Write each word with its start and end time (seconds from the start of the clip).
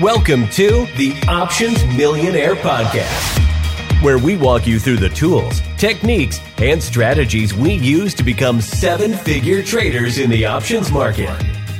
Welcome 0.00 0.48
to 0.52 0.86
the 0.96 1.12
Options 1.28 1.84
Millionaire 1.94 2.54
Podcast, 2.54 4.02
where 4.02 4.16
we 4.16 4.34
walk 4.34 4.66
you 4.66 4.78
through 4.78 4.96
the 4.96 5.10
tools, 5.10 5.60
techniques, 5.76 6.40
and 6.56 6.82
strategies 6.82 7.52
we 7.52 7.74
use 7.74 8.14
to 8.14 8.22
become 8.22 8.62
seven 8.62 9.12
figure 9.12 9.62
traders 9.62 10.16
in 10.16 10.30
the 10.30 10.46
options 10.46 10.90
market. 10.90 11.28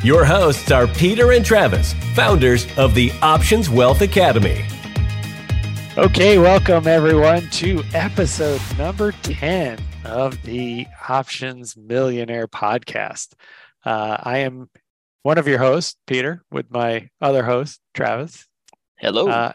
Your 0.04 0.26
hosts 0.26 0.70
are 0.70 0.86
Peter 0.86 1.32
and 1.32 1.42
Travis, 1.42 1.94
founders 2.14 2.66
of 2.76 2.94
the 2.94 3.10
Options 3.22 3.70
Wealth 3.70 4.02
Academy. 4.02 4.66
Okay, 5.96 6.36
welcome 6.36 6.86
everyone 6.86 7.48
to 7.52 7.82
episode 7.94 8.60
number 8.76 9.12
10 9.22 9.78
of 10.04 10.42
the 10.42 10.86
Options 11.08 11.74
Millionaire 11.74 12.48
Podcast. 12.48 13.32
Uh, 13.82 14.18
I 14.22 14.38
am 14.40 14.68
one 15.22 15.38
of 15.38 15.46
your 15.46 15.58
hosts, 15.58 15.96
Peter, 16.06 16.44
with 16.50 16.70
my 16.70 17.08
other 17.20 17.44
host, 17.44 17.80
Travis. 17.94 18.46
Hello. 18.98 19.28
Uh, 19.28 19.52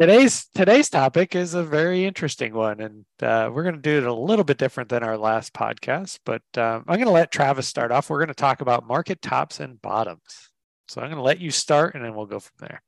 today's 0.00 0.46
today's 0.54 0.88
topic 0.90 1.34
is 1.34 1.54
a 1.54 1.64
very 1.64 2.04
interesting 2.04 2.54
one, 2.54 2.80
and 2.80 3.04
uh, 3.22 3.50
we're 3.52 3.64
going 3.64 3.74
to 3.74 3.80
do 3.80 3.98
it 3.98 4.06
a 4.06 4.14
little 4.14 4.44
bit 4.44 4.58
different 4.58 4.90
than 4.90 5.02
our 5.02 5.18
last 5.18 5.52
podcast. 5.52 6.18
But 6.24 6.42
um, 6.56 6.84
I'm 6.86 6.96
going 6.96 7.06
to 7.06 7.10
let 7.10 7.32
Travis 7.32 7.66
start 7.66 7.92
off. 7.92 8.10
We're 8.10 8.18
going 8.18 8.28
to 8.28 8.34
talk 8.34 8.60
about 8.60 8.86
market 8.86 9.20
tops 9.22 9.60
and 9.60 9.80
bottoms. 9.80 10.50
So 10.88 11.00
I'm 11.00 11.08
going 11.08 11.16
to 11.16 11.22
let 11.22 11.40
you 11.40 11.50
start, 11.50 11.94
and 11.94 12.04
then 12.04 12.14
we'll 12.14 12.26
go 12.26 12.40
from 12.40 12.54
there. 12.60 12.82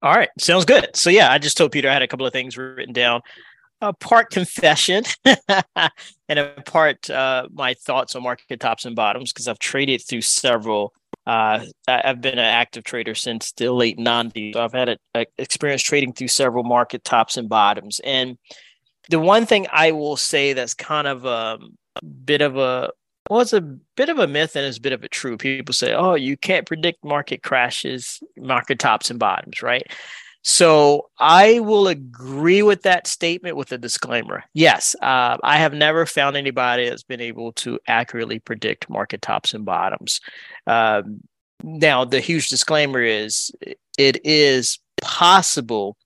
All 0.00 0.14
right, 0.14 0.30
sounds 0.38 0.64
good. 0.64 0.94
So 0.94 1.10
yeah, 1.10 1.30
I 1.30 1.38
just 1.38 1.56
told 1.56 1.72
Peter 1.72 1.88
I 1.88 1.92
had 1.92 2.02
a 2.02 2.08
couple 2.08 2.26
of 2.26 2.32
things 2.32 2.56
written 2.56 2.92
down. 2.92 3.20
A 3.80 3.92
part 3.92 4.30
confession 4.30 5.04
and 5.24 6.38
a 6.38 6.62
part 6.66 7.08
uh, 7.10 7.46
my 7.52 7.74
thoughts 7.74 8.16
on 8.16 8.24
market 8.24 8.58
tops 8.58 8.84
and 8.84 8.96
bottoms 8.96 9.32
because 9.32 9.46
I've 9.46 9.58
traded 9.58 10.02
through 10.02 10.22
several. 10.22 10.92
Uh, 11.26 11.64
I've 11.86 12.20
been 12.20 12.34
an 12.34 12.38
active 12.40 12.84
trader 12.84 13.14
since 13.14 13.52
the 13.52 13.72
late 13.72 13.98
90s. 13.98 14.54
So 14.54 14.64
I've 14.64 14.72
had 14.72 14.88
a, 14.88 14.98
a 15.14 15.26
experience 15.36 15.82
trading 15.82 16.12
through 16.12 16.28
several 16.28 16.64
market 16.64 17.04
tops 17.04 17.36
and 17.36 17.48
bottoms. 17.48 18.00
And 18.02 18.38
the 19.10 19.20
one 19.20 19.46
thing 19.46 19.66
I 19.72 19.92
will 19.92 20.16
say 20.16 20.54
that's 20.54 20.74
kind 20.74 21.06
of 21.06 21.24
a 21.24 21.58
bit 22.24 22.40
of 22.40 22.56
a 22.56 22.90
well, 23.28 23.40
it's 23.40 23.52
a 23.52 23.60
bit 23.60 24.08
of 24.08 24.18
a 24.18 24.26
myth 24.26 24.56
and 24.56 24.64
it's 24.64 24.78
a 24.78 24.80
bit 24.80 24.92
of 24.92 25.04
a 25.04 25.08
true. 25.08 25.36
People 25.36 25.74
say, 25.74 25.92
"Oh, 25.92 26.14
you 26.14 26.36
can't 26.36 26.66
predict 26.66 27.04
market 27.04 27.42
crashes, 27.42 28.22
market 28.38 28.78
tops 28.78 29.10
and 29.10 29.18
bottoms," 29.18 29.62
right? 29.62 29.86
So 30.42 31.10
I 31.18 31.60
will 31.60 31.88
agree 31.88 32.62
with 32.62 32.82
that 32.82 33.06
statement 33.06 33.56
with 33.56 33.72
a 33.72 33.78
disclaimer. 33.78 34.44
Yes, 34.54 34.94
uh, 35.02 35.36
I 35.42 35.58
have 35.58 35.74
never 35.74 36.06
found 36.06 36.36
anybody 36.36 36.88
that's 36.88 37.02
been 37.02 37.20
able 37.20 37.52
to 37.54 37.78
accurately 37.86 38.38
predict 38.38 38.88
market 38.88 39.20
tops 39.20 39.52
and 39.52 39.64
bottoms. 39.64 40.20
Um, 40.66 41.20
now, 41.62 42.04
the 42.04 42.20
huge 42.20 42.48
disclaimer 42.48 43.02
is 43.02 43.50
it 43.98 44.24
is 44.24 44.78
possible 45.00 45.96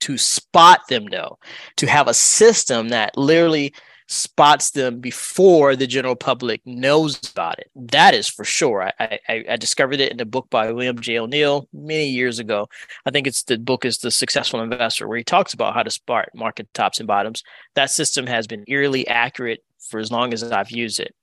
to 0.00 0.18
spot 0.18 0.80
them, 0.88 1.06
though, 1.10 1.38
to 1.76 1.86
have 1.86 2.08
a 2.08 2.14
system 2.14 2.88
that 2.88 3.16
literally 3.16 3.72
spots 4.12 4.70
them 4.70 5.00
before 5.00 5.74
the 5.74 5.86
general 5.86 6.14
public 6.14 6.60
knows 6.66 7.18
about 7.30 7.58
it. 7.58 7.70
That 7.74 8.14
is 8.14 8.28
for 8.28 8.44
sure. 8.44 8.90
I, 8.98 9.18
I, 9.28 9.44
I 9.50 9.56
discovered 9.56 10.00
it 10.00 10.12
in 10.12 10.20
a 10.20 10.24
book 10.24 10.48
by 10.50 10.70
William 10.70 11.00
J. 11.00 11.18
O'Neill 11.18 11.68
many 11.72 12.08
years 12.08 12.38
ago. 12.38 12.68
I 13.06 13.10
think 13.10 13.26
it's 13.26 13.42
the 13.42 13.58
book 13.58 13.84
is 13.84 13.98
The 13.98 14.10
Successful 14.10 14.62
Investor, 14.62 15.08
where 15.08 15.18
he 15.18 15.24
talks 15.24 15.54
about 15.54 15.74
how 15.74 15.82
to 15.82 15.90
spot 15.90 16.28
market 16.34 16.72
tops 16.74 17.00
and 17.00 17.06
bottoms. 17.06 17.42
That 17.74 17.90
system 17.90 18.26
has 18.26 18.46
been 18.46 18.64
eerily 18.68 19.08
accurate 19.08 19.64
for 19.88 19.98
as 19.98 20.10
long 20.10 20.32
as 20.32 20.42
I've 20.42 20.70
used 20.70 21.00
it. 21.00 21.14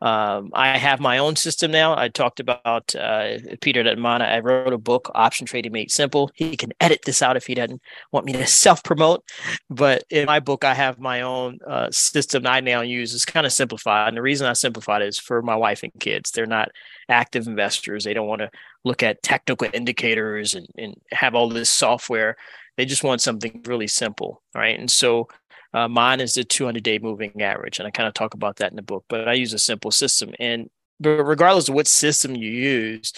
Um, 0.00 0.50
I 0.54 0.78
have 0.78 1.00
my 1.00 1.18
own 1.18 1.36
system 1.36 1.70
now. 1.70 1.96
I 1.96 2.08
talked 2.08 2.40
about 2.40 2.94
uh, 2.94 3.38
Peter 3.60 3.82
Detmana. 3.82 4.22
I 4.22 4.40
wrote 4.40 4.72
a 4.72 4.78
book, 4.78 5.10
Option 5.14 5.46
Trading 5.46 5.72
Made 5.72 5.90
Simple. 5.90 6.30
He 6.34 6.56
can 6.56 6.72
edit 6.80 7.00
this 7.04 7.22
out 7.22 7.36
if 7.36 7.46
he 7.46 7.54
doesn't 7.54 7.82
want 8.12 8.26
me 8.26 8.32
to 8.32 8.46
self 8.64 8.82
promote. 8.82 9.24
But 9.68 10.04
in 10.10 10.26
my 10.26 10.40
book, 10.40 10.64
I 10.64 10.74
have 10.74 10.98
my 10.98 11.22
own 11.22 11.58
uh, 11.66 11.90
system 11.90 12.46
I 12.46 12.60
now 12.60 12.80
use. 12.80 13.14
It's 13.14 13.24
kind 13.24 13.46
of 13.46 13.52
simplified. 13.52 14.08
And 14.08 14.16
the 14.16 14.22
reason 14.22 14.46
I 14.46 14.52
simplified 14.52 15.02
it 15.02 15.08
is 15.08 15.18
for 15.18 15.42
my 15.42 15.56
wife 15.56 15.82
and 15.82 15.92
kids. 16.00 16.30
They're 16.30 16.46
not 16.46 16.70
active 17.08 17.46
investors. 17.46 18.04
They 18.04 18.14
don't 18.14 18.28
want 18.28 18.40
to 18.40 18.50
look 18.84 19.02
at 19.02 19.22
technical 19.22 19.68
indicators 19.72 20.54
and, 20.54 20.66
and 20.76 20.94
have 21.12 21.34
all 21.34 21.48
this 21.48 21.70
software. 21.70 22.36
They 22.76 22.84
just 22.84 23.04
want 23.04 23.20
something 23.20 23.62
really 23.66 23.86
simple. 23.86 24.42
Right. 24.54 24.78
And 24.78 24.90
so 24.90 25.28
uh, 25.74 25.88
mine 25.88 26.20
is 26.20 26.34
the 26.34 26.44
200 26.44 26.82
day 26.82 26.98
moving 26.98 27.42
average, 27.42 27.78
and 27.78 27.86
I 27.86 27.90
kind 27.90 28.06
of 28.06 28.14
talk 28.14 28.34
about 28.34 28.56
that 28.56 28.70
in 28.70 28.76
the 28.76 28.82
book. 28.82 29.04
But 29.08 29.28
I 29.28 29.34
use 29.34 29.52
a 29.52 29.58
simple 29.58 29.90
system, 29.90 30.32
and 30.38 30.70
but 31.00 31.24
regardless 31.24 31.68
of 31.68 31.74
what 31.74 31.88
system 31.88 32.36
you 32.36 32.50
use, 32.50 33.12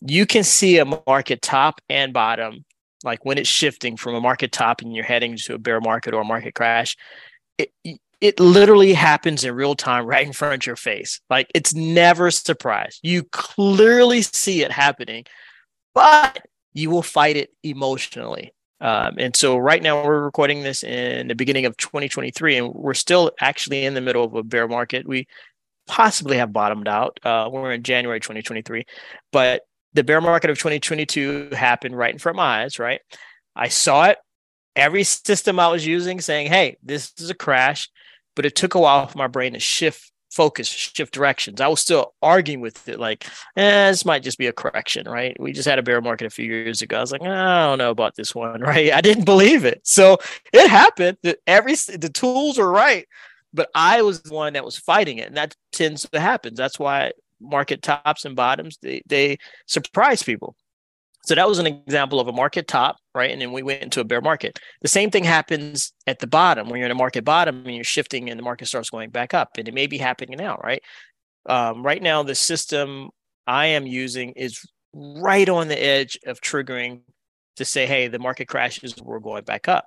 you 0.00 0.24
can 0.24 0.44
see 0.44 0.78
a 0.78 0.84
market 1.06 1.42
top 1.42 1.80
and 1.88 2.12
bottom, 2.12 2.64
like 3.04 3.24
when 3.24 3.36
it's 3.36 3.48
shifting 3.48 3.96
from 3.96 4.14
a 4.14 4.20
market 4.20 4.52
top 4.52 4.80
and 4.80 4.94
you're 4.94 5.04
heading 5.04 5.36
to 5.36 5.54
a 5.54 5.58
bear 5.58 5.80
market 5.80 6.14
or 6.14 6.22
a 6.22 6.24
market 6.24 6.54
crash. 6.54 6.96
It, 7.58 7.70
it 8.20 8.38
literally 8.38 8.92
happens 8.92 9.42
in 9.42 9.52
real 9.52 9.74
time 9.74 10.06
right 10.06 10.24
in 10.24 10.32
front 10.32 10.62
of 10.62 10.66
your 10.66 10.76
face. 10.76 11.20
Like 11.28 11.50
it's 11.54 11.74
never 11.74 12.28
a 12.28 12.32
surprise. 12.32 13.00
You 13.02 13.24
clearly 13.24 14.22
see 14.22 14.62
it 14.62 14.70
happening, 14.70 15.24
but 15.92 16.46
you 16.72 16.90
will 16.90 17.02
fight 17.02 17.36
it 17.36 17.50
emotionally. 17.64 18.54
Um, 18.82 19.14
and 19.16 19.36
so 19.36 19.56
right 19.56 19.80
now 19.80 20.04
we're 20.04 20.24
recording 20.24 20.64
this 20.64 20.82
in 20.82 21.28
the 21.28 21.36
beginning 21.36 21.66
of 21.66 21.76
2023, 21.76 22.56
and 22.56 22.74
we're 22.74 22.94
still 22.94 23.30
actually 23.40 23.84
in 23.84 23.94
the 23.94 24.00
middle 24.00 24.24
of 24.24 24.34
a 24.34 24.42
bear 24.42 24.66
market. 24.66 25.06
We 25.06 25.28
possibly 25.86 26.36
have 26.38 26.52
bottomed 26.52 26.88
out. 26.88 27.20
Uh, 27.22 27.48
we're 27.50 27.72
in 27.72 27.84
January 27.84 28.18
2023, 28.18 28.84
but 29.30 29.62
the 29.94 30.02
bear 30.02 30.20
market 30.20 30.50
of 30.50 30.58
2022 30.58 31.50
happened 31.52 31.96
right 31.96 32.12
in 32.12 32.18
front 32.18 32.34
of 32.34 32.38
my 32.38 32.62
eyes. 32.62 32.80
Right, 32.80 33.00
I 33.54 33.68
saw 33.68 34.06
it. 34.06 34.18
Every 34.74 35.04
system 35.04 35.60
I 35.60 35.68
was 35.68 35.86
using 35.86 36.20
saying, 36.20 36.48
"Hey, 36.48 36.76
this 36.82 37.12
is 37.18 37.30
a 37.30 37.34
crash," 37.34 37.88
but 38.34 38.46
it 38.46 38.56
took 38.56 38.74
a 38.74 38.80
while 38.80 39.06
for 39.06 39.18
my 39.18 39.28
brain 39.28 39.52
to 39.52 39.60
shift 39.60 40.11
focus, 40.32 40.66
shift 40.66 41.12
directions. 41.12 41.60
I 41.60 41.68
was 41.68 41.80
still 41.80 42.14
arguing 42.22 42.60
with 42.60 42.88
it, 42.88 42.98
like, 42.98 43.26
eh, 43.56 43.90
this 43.90 44.04
might 44.04 44.22
just 44.22 44.38
be 44.38 44.46
a 44.46 44.52
correction, 44.52 45.06
right? 45.06 45.36
We 45.38 45.52
just 45.52 45.68
had 45.68 45.78
a 45.78 45.82
bear 45.82 46.00
market 46.00 46.26
a 46.26 46.30
few 46.30 46.46
years 46.46 46.80
ago. 46.80 46.96
I 46.96 47.00
was 47.00 47.12
like, 47.12 47.22
I 47.22 47.66
don't 47.66 47.78
know 47.78 47.90
about 47.90 48.16
this 48.16 48.34
one, 48.34 48.60
right? 48.72 48.92
I 48.92 49.02
didn't 49.02 49.24
believe 49.24 49.64
it. 49.64 49.80
So 49.84 50.18
it 50.52 50.68
happened. 50.68 51.18
Every 51.46 51.74
the 51.74 52.10
tools 52.12 52.58
were 52.58 52.70
right, 52.70 53.06
but 53.52 53.68
I 53.74 54.02
was 54.02 54.22
the 54.22 54.34
one 54.34 54.54
that 54.54 54.64
was 54.64 54.76
fighting 54.76 55.18
it, 55.18 55.28
and 55.28 55.36
that 55.36 55.54
tends 55.70 56.08
to 56.08 56.20
happen. 56.20 56.54
That's 56.54 56.78
why 56.78 57.12
market 57.40 57.82
tops 57.82 58.24
and 58.24 58.36
bottoms 58.36 58.78
they 58.82 59.02
they 59.06 59.38
surprise 59.66 60.22
people. 60.22 60.56
So 61.24 61.36
that 61.36 61.48
was 61.48 61.58
an 61.58 61.66
example 61.66 62.18
of 62.18 62.26
a 62.26 62.32
market 62.32 62.66
top, 62.66 62.96
right? 63.14 63.30
And 63.30 63.40
then 63.40 63.52
we 63.52 63.62
went 63.62 63.82
into 63.82 64.00
a 64.00 64.04
bear 64.04 64.20
market. 64.20 64.58
The 64.80 64.88
same 64.88 65.10
thing 65.10 65.22
happens 65.22 65.92
at 66.06 66.18
the 66.18 66.26
bottom 66.26 66.68
when 66.68 66.78
you're 66.78 66.86
in 66.86 66.92
a 66.92 66.96
market 66.96 67.24
bottom 67.24 67.64
and 67.64 67.74
you're 67.74 67.84
shifting 67.84 68.28
and 68.28 68.38
the 68.38 68.42
market 68.42 68.66
starts 68.66 68.90
going 68.90 69.10
back 69.10 69.32
up. 69.32 69.50
And 69.56 69.68
it 69.68 69.74
may 69.74 69.86
be 69.86 69.98
happening 69.98 70.36
now, 70.36 70.58
right? 70.62 70.82
Um, 71.48 71.84
right 71.84 72.02
now, 72.02 72.24
the 72.24 72.34
system 72.34 73.10
I 73.46 73.66
am 73.66 73.86
using 73.86 74.32
is 74.32 74.66
right 74.94 75.48
on 75.48 75.68
the 75.68 75.80
edge 75.80 76.18
of 76.26 76.40
triggering 76.40 77.02
to 77.56 77.64
say, 77.64 77.86
hey, 77.86 78.08
the 78.08 78.18
market 78.18 78.48
crashes, 78.48 78.96
we're 79.00 79.20
going 79.20 79.44
back 79.44 79.68
up. 79.68 79.86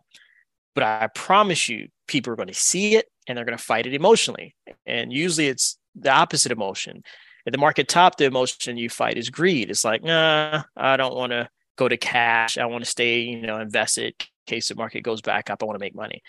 But 0.74 0.84
I 0.84 1.08
promise 1.14 1.68
you, 1.68 1.90
people 2.08 2.32
are 2.32 2.38
going 2.38 2.48
to 2.48 2.54
see 2.54 2.96
it 2.96 3.08
and 3.28 3.38
they're 3.38 3.46
going 3.46 3.58
to 3.58 3.64
fight 3.64 3.88
it 3.88 3.94
emotionally. 3.94 4.56
And 4.86 5.12
usually 5.12 5.48
it's 5.48 5.78
the 5.96 6.12
opposite 6.12 6.52
emotion 6.52 7.04
at 7.46 7.52
the 7.52 7.58
market 7.58 7.88
top, 7.88 8.18
the 8.18 8.26
emotion 8.26 8.78
you 8.78 8.90
fight 8.90 9.18
is 9.18 9.30
greed. 9.30 9.70
It's 9.70 9.86
like, 9.86 10.04
nah, 10.04 10.64
I 10.76 10.98
don't 10.98 11.16
want 11.16 11.32
to 11.32 11.50
go 11.78 11.88
to 11.88 11.98
cash. 11.98 12.58
I 12.58 12.66
want 12.66 12.84
to 12.84 12.90
stay, 12.90 13.20
you 13.20 13.42
know, 13.42 13.60
invested 13.60 14.16
in 14.20 14.28
case 14.48 14.70
the 14.70 14.76
market 14.76 15.02
goes 15.02 15.22
back 15.22 15.50
up. 15.50 15.62
I 15.62 15.66
want 15.66 15.76
to 15.76 15.84
make 15.84 15.96
money. 15.96 16.24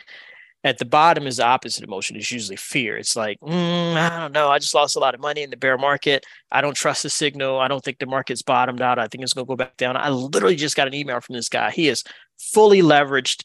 At 0.64 0.78
the 0.78 0.84
bottom 0.84 1.26
is 1.26 1.36
the 1.36 1.44
opposite 1.44 1.84
emotion. 1.84 2.16
It's 2.16 2.32
usually 2.32 2.56
fear. 2.56 2.96
It's 2.96 3.14
like, 3.14 3.38
mm, 3.40 3.94
I 3.94 4.18
don't 4.18 4.32
know. 4.32 4.48
I 4.48 4.58
just 4.58 4.74
lost 4.74 4.96
a 4.96 4.98
lot 4.98 5.14
of 5.14 5.20
money 5.20 5.42
in 5.42 5.50
the 5.50 5.56
bear 5.56 5.78
market. 5.78 6.26
I 6.50 6.60
don't 6.60 6.74
trust 6.74 7.04
the 7.04 7.10
signal. 7.10 7.60
I 7.60 7.68
don't 7.68 7.84
think 7.84 7.98
the 7.98 8.06
market's 8.06 8.42
bottomed 8.42 8.82
out. 8.82 8.98
I 8.98 9.06
think 9.06 9.22
it's 9.22 9.32
going 9.32 9.46
to 9.46 9.48
go 9.48 9.56
back 9.56 9.76
down. 9.76 9.96
I 9.96 10.08
literally 10.08 10.56
just 10.56 10.76
got 10.76 10.88
an 10.88 10.94
email 10.94 11.20
from 11.20 11.34
this 11.34 11.48
guy. 11.48 11.70
He 11.70 11.88
is 11.88 12.02
fully 12.38 12.82
leveraged 12.82 13.44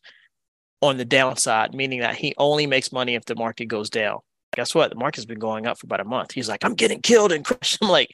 on 0.82 0.98
the 0.98 1.06
downside, 1.06 1.76
meaning 1.76 2.00
that 2.00 2.16
he 2.16 2.34
only 2.38 2.66
makes 2.66 2.92
money 2.92 3.14
if 3.14 3.26
the 3.26 3.36
market 3.36 3.66
goes 3.66 3.92
down 3.92 4.20
guess 4.54 4.76
what? 4.76 4.90
The 4.90 4.98
market's 4.98 5.26
been 5.26 5.40
going 5.40 5.68
up 5.68 5.78
for 5.78 5.86
about 5.86 6.00
a 6.00 6.06
month. 6.06 6.32
He's 6.32 6.50
like, 6.50 6.64
I'm 6.64 6.76
getting 6.76 7.02
killed 7.02 7.32
and 7.32 7.46
crushed. 7.46 7.80
I'm 7.82 7.90
like, 7.90 8.12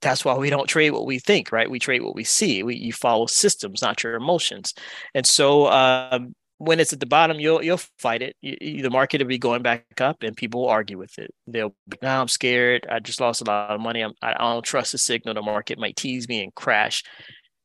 that's 0.00 0.24
why 0.24 0.36
we 0.36 0.50
don't 0.50 0.68
trade 0.68 0.90
what 0.90 1.06
we 1.06 1.18
think, 1.18 1.52
right? 1.52 1.70
We 1.70 1.78
trade 1.78 2.02
what 2.02 2.14
we 2.14 2.24
see. 2.24 2.62
We 2.62 2.76
you 2.76 2.92
follow 2.92 3.26
systems, 3.26 3.82
not 3.82 4.02
your 4.02 4.14
emotions. 4.14 4.74
And 5.14 5.26
so 5.26 5.68
um, 5.68 6.34
when 6.58 6.80
it's 6.80 6.92
at 6.92 7.00
the 7.00 7.06
bottom, 7.06 7.40
you'll 7.40 7.62
you'll 7.62 7.80
fight 7.98 8.22
it. 8.22 8.36
You, 8.40 8.82
the 8.82 8.90
market 8.90 9.20
will 9.20 9.28
be 9.28 9.38
going 9.38 9.62
back 9.62 10.00
up, 10.00 10.22
and 10.22 10.36
people 10.36 10.62
will 10.62 10.68
argue 10.68 10.98
with 10.98 11.18
it. 11.18 11.34
They'll 11.46 11.74
be, 11.88 11.98
now 12.02 12.20
I'm 12.20 12.28
scared. 12.28 12.86
I 12.90 13.00
just 13.00 13.20
lost 13.20 13.42
a 13.42 13.44
lot 13.44 13.70
of 13.70 13.80
money. 13.80 14.02
I'm, 14.02 14.12
I 14.22 14.34
don't 14.34 14.64
trust 14.64 14.92
the 14.92 14.98
signal. 14.98 15.34
The 15.34 15.42
market 15.42 15.78
might 15.78 15.96
tease 15.96 16.28
me 16.28 16.42
and 16.42 16.54
crash 16.54 17.02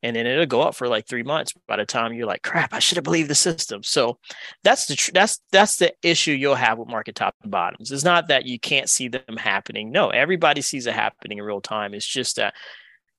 and 0.03 0.15
then 0.15 0.27
it'll 0.27 0.45
go 0.45 0.61
up 0.61 0.75
for 0.75 0.87
like 0.87 1.07
three 1.07 1.23
months 1.23 1.53
by 1.67 1.77
the 1.77 1.85
time 1.85 2.13
you're 2.13 2.27
like 2.27 2.43
crap 2.43 2.73
i 2.73 2.79
should 2.79 2.97
have 2.97 3.03
believed 3.03 3.29
the 3.29 3.35
system. 3.35 3.83
So 3.83 4.17
that's 4.63 4.85
the 4.87 4.95
tr- 4.95 5.11
that's 5.13 5.39
that's 5.51 5.77
the 5.77 5.93
issue 6.01 6.31
you'll 6.31 6.55
have 6.55 6.77
with 6.77 6.87
market 6.87 7.15
top 7.15 7.35
and 7.43 7.51
bottoms. 7.51 7.91
It's 7.91 8.03
not 8.03 8.27
that 8.27 8.45
you 8.45 8.59
can't 8.59 8.89
see 8.89 9.07
them 9.07 9.37
happening. 9.37 9.91
No 9.91 10.09
everybody 10.09 10.61
sees 10.61 10.87
it 10.87 10.93
happening 10.93 11.37
in 11.37 11.43
real 11.43 11.61
time. 11.61 11.93
It's 11.93 12.05
just 12.05 12.35
that 12.37 12.53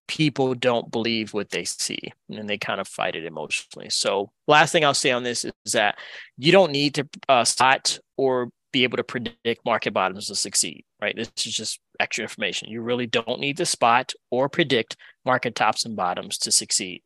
people 0.08 0.54
don't 0.54 0.90
believe 0.90 1.34
what 1.34 1.50
they 1.50 1.64
see 1.64 2.12
and 2.30 2.48
they 2.48 2.58
kind 2.58 2.80
of 2.80 2.88
fight 2.88 3.16
it 3.16 3.24
emotionally. 3.24 3.90
So, 3.90 4.30
last 4.46 4.72
thing 4.72 4.84
I'll 4.84 4.94
say 4.94 5.10
on 5.10 5.22
this 5.22 5.44
is 5.44 5.72
that 5.72 5.98
you 6.36 6.52
don't 6.52 6.72
need 6.72 6.94
to 6.94 7.08
uh, 7.28 7.44
spot 7.44 7.98
or 8.16 8.50
be 8.72 8.84
able 8.84 8.96
to 8.98 9.04
predict 9.04 9.64
market 9.64 9.92
bottoms 9.92 10.26
to 10.28 10.34
succeed, 10.34 10.84
right? 11.00 11.14
This 11.16 11.30
is 11.44 11.54
just 11.54 11.80
extra 12.00 12.22
information. 12.22 12.70
You 12.70 12.82
really 12.82 13.06
don't 13.06 13.40
need 13.40 13.56
to 13.58 13.66
spot 13.66 14.12
or 14.30 14.48
predict 14.48 14.96
market 15.24 15.54
tops 15.54 15.84
and 15.84 15.96
bottoms 15.96 16.38
to 16.38 16.52
succeed. 16.52 17.02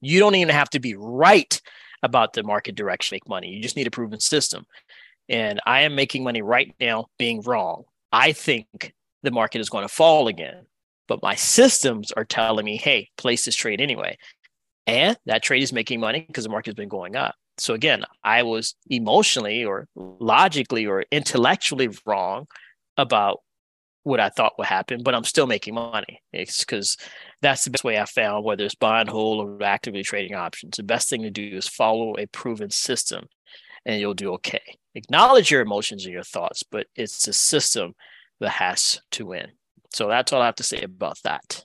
You 0.00 0.20
don't 0.20 0.34
even 0.34 0.54
have 0.54 0.70
to 0.70 0.80
be 0.80 0.94
right 0.94 1.60
about 2.02 2.32
the 2.32 2.42
market 2.42 2.74
direction 2.74 3.10
to 3.10 3.14
make 3.16 3.28
money. 3.28 3.48
You 3.48 3.62
just 3.62 3.76
need 3.76 3.86
a 3.86 3.90
proven 3.90 4.20
system. 4.20 4.64
And 5.28 5.60
I 5.66 5.82
am 5.82 5.94
making 5.94 6.24
money 6.24 6.42
right 6.42 6.74
now 6.78 7.06
being 7.18 7.40
wrong. 7.40 7.84
I 8.12 8.32
think 8.32 8.94
the 9.22 9.30
market 9.30 9.60
is 9.60 9.70
going 9.70 9.86
to 9.86 9.92
fall 9.92 10.28
again 10.28 10.66
but 11.08 11.22
my 11.22 11.34
systems 11.34 12.12
are 12.12 12.24
telling 12.24 12.64
me, 12.64 12.76
hey, 12.76 13.10
place 13.16 13.44
this 13.44 13.54
trade 13.54 13.80
anyway. 13.80 14.16
And 14.86 15.16
that 15.26 15.42
trade 15.42 15.62
is 15.62 15.72
making 15.72 16.00
money 16.00 16.24
because 16.26 16.44
the 16.44 16.50
market 16.50 16.70
has 16.70 16.74
been 16.74 16.88
going 16.88 17.16
up. 17.16 17.34
So 17.58 17.74
again, 17.74 18.04
I 18.22 18.42
was 18.42 18.74
emotionally 18.90 19.64
or 19.64 19.88
logically 19.94 20.86
or 20.86 21.04
intellectually 21.10 21.88
wrong 22.04 22.46
about 22.96 23.40
what 24.02 24.20
I 24.20 24.28
thought 24.28 24.56
would 24.56 24.68
happen, 24.68 25.02
but 25.02 25.14
I'm 25.14 25.24
still 25.24 25.48
making 25.48 25.74
money. 25.74 26.22
It's 26.32 26.60
because 26.60 26.96
that's 27.42 27.64
the 27.64 27.70
best 27.70 27.82
way 27.82 27.98
I 27.98 28.04
found, 28.04 28.44
whether 28.44 28.64
it's 28.64 28.76
buy 28.76 29.00
and 29.00 29.08
hold 29.08 29.44
or 29.44 29.62
actively 29.64 30.04
trading 30.04 30.36
options. 30.36 30.76
The 30.76 30.84
best 30.84 31.10
thing 31.10 31.22
to 31.22 31.30
do 31.30 31.56
is 31.56 31.66
follow 31.66 32.14
a 32.16 32.26
proven 32.26 32.70
system 32.70 33.26
and 33.84 34.00
you'll 34.00 34.14
do 34.14 34.34
okay. 34.34 34.78
Acknowledge 34.94 35.50
your 35.50 35.60
emotions 35.60 36.04
and 36.04 36.12
your 36.12 36.22
thoughts, 36.22 36.62
but 36.62 36.86
it's 36.94 37.26
the 37.26 37.32
system 37.32 37.94
that 38.38 38.50
has 38.50 39.00
to 39.10 39.26
win. 39.26 39.52
So 39.92 40.06
that's 40.08 40.32
all 40.32 40.40
I 40.40 40.46
have 40.46 40.56
to 40.56 40.62
say 40.62 40.82
about 40.82 41.18
that. 41.24 41.64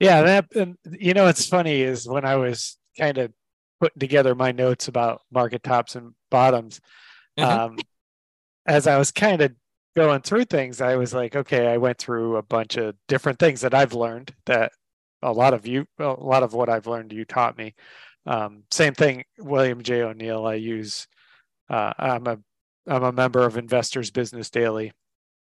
Yeah, 0.00 0.22
that 0.22 0.46
and 0.54 0.76
you 0.90 1.14
know 1.14 1.24
what's 1.24 1.46
funny 1.46 1.80
is 1.80 2.06
when 2.06 2.24
I 2.24 2.36
was 2.36 2.76
kind 2.98 3.18
of 3.18 3.32
putting 3.80 3.98
together 3.98 4.34
my 4.34 4.52
notes 4.52 4.88
about 4.88 5.22
market 5.30 5.62
tops 5.62 5.96
and 5.96 6.14
bottoms, 6.30 6.80
mm-hmm. 7.38 7.50
um, 7.50 7.78
as 8.66 8.86
I 8.86 8.98
was 8.98 9.10
kind 9.10 9.40
of 9.42 9.52
going 9.98 10.22
through 10.22 10.44
things, 10.44 10.80
I 10.80 10.96
was 10.96 11.12
like, 11.14 11.36
okay, 11.36 11.66
I 11.66 11.76
went 11.76 11.98
through 11.98 12.36
a 12.36 12.42
bunch 12.42 12.76
of 12.76 12.94
different 13.08 13.38
things 13.38 13.60
that 13.62 13.74
I've 13.74 13.94
learned 13.94 14.34
that 14.46 14.72
a 15.22 15.32
lot 15.32 15.54
of 15.54 15.66
you, 15.66 15.86
a 15.98 16.04
lot 16.04 16.42
of 16.42 16.52
what 16.52 16.68
I've 16.68 16.86
learned, 16.86 17.12
you 17.12 17.24
taught 17.24 17.58
me. 17.58 17.74
Um, 18.26 18.64
same 18.70 18.94
thing, 18.94 19.24
William 19.38 19.82
J. 19.82 20.02
O'Neill. 20.02 20.46
I 20.46 20.54
use. 20.54 21.06
Uh, 21.68 21.92
I'm 21.98 22.26
a 22.26 22.38
I'm 22.86 23.04
a 23.04 23.12
member 23.12 23.44
of 23.44 23.58
Investors 23.58 24.10
Business 24.10 24.48
Daily, 24.48 24.92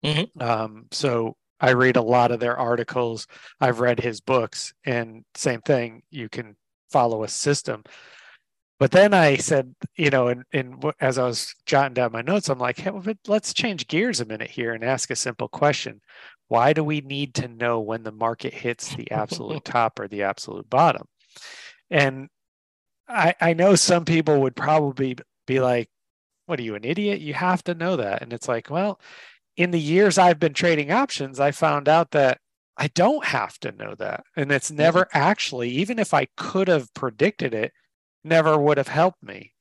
Mm-hmm. 0.05 0.41
Um, 0.41 0.85
so 0.91 1.35
I 1.59 1.71
read 1.71 1.95
a 1.95 2.01
lot 2.01 2.31
of 2.31 2.39
their 2.39 2.57
articles. 2.57 3.27
I've 3.59 3.79
read 3.79 3.99
his 3.99 4.21
books, 4.21 4.73
and 4.85 5.23
same 5.35 5.61
thing. 5.61 6.03
You 6.11 6.29
can 6.29 6.55
follow 6.91 7.23
a 7.23 7.27
system. 7.27 7.83
But 8.77 8.91
then 8.91 9.13
I 9.13 9.37
said, 9.37 9.73
you 9.95 10.09
know, 10.09 10.27
and, 10.27 10.43
and 10.51 10.83
as 10.99 11.17
I 11.17 11.25
was 11.25 11.55
jotting 11.65 11.93
down 11.93 12.11
my 12.11 12.21
notes, 12.21 12.49
I'm 12.49 12.59
like, 12.59 12.77
hey, 12.77 12.91
well, 12.91 13.03
let's 13.27 13.53
change 13.53 13.87
gears 13.87 14.19
a 14.19 14.25
minute 14.25 14.49
here 14.49 14.73
and 14.73 14.83
ask 14.83 15.09
a 15.09 15.15
simple 15.15 15.47
question. 15.47 16.01
Why 16.49 16.73
do 16.73 16.83
we 16.83 17.01
need 17.01 17.33
to 17.35 17.47
know 17.47 17.79
when 17.79 18.03
the 18.03 18.11
market 18.11 18.53
hits 18.53 18.93
the 18.93 19.09
absolute 19.11 19.63
top 19.65 19.99
or 19.99 20.07
the 20.07 20.23
absolute 20.23 20.69
bottom? 20.69 21.07
And 21.89 22.27
I, 23.07 23.33
I 23.39 23.53
know 23.53 23.75
some 23.75 24.03
people 24.03 24.41
would 24.41 24.55
probably 24.55 25.17
be 25.47 25.59
like, 25.59 25.89
what 26.45 26.59
are 26.59 26.63
you, 26.63 26.75
an 26.75 26.83
idiot? 26.83 27.21
You 27.21 27.33
have 27.33 27.63
to 27.63 27.75
know 27.75 27.95
that. 27.95 28.21
And 28.21 28.33
it's 28.33 28.47
like, 28.47 28.69
well, 28.69 28.99
in 29.55 29.71
the 29.71 29.79
years 29.79 30.17
I've 30.17 30.39
been 30.39 30.53
trading 30.53 30.91
options, 30.91 31.39
I 31.39 31.51
found 31.51 31.87
out 31.87 32.11
that 32.11 32.39
I 32.77 32.87
don't 32.87 33.23
have 33.25 33.57
to 33.59 33.71
know 33.71 33.95
that. 33.95 34.25
And 34.35 34.51
it's 34.51 34.69
never 34.69 35.05
mm-hmm. 35.05 35.17
actually, 35.17 35.69
even 35.69 35.97
if 35.97 36.13
I 36.13 36.27
could 36.35 36.67
have 36.67 36.93
predicted 36.93 37.53
it, 37.53 37.71
never 38.25 38.57
would 38.57 38.77
have 38.77 38.87
helped 38.87 39.23
me 39.23 39.53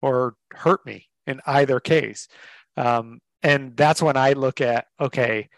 or 0.00 0.34
hurt 0.52 0.84
me 0.86 1.08
in 1.26 1.40
either 1.46 1.80
case. 1.80 2.28
Um, 2.76 3.20
and 3.42 3.76
that's 3.76 4.02
when 4.02 4.16
I 4.16 4.32
look 4.32 4.60
at 4.60 4.86
okay, 5.00 5.48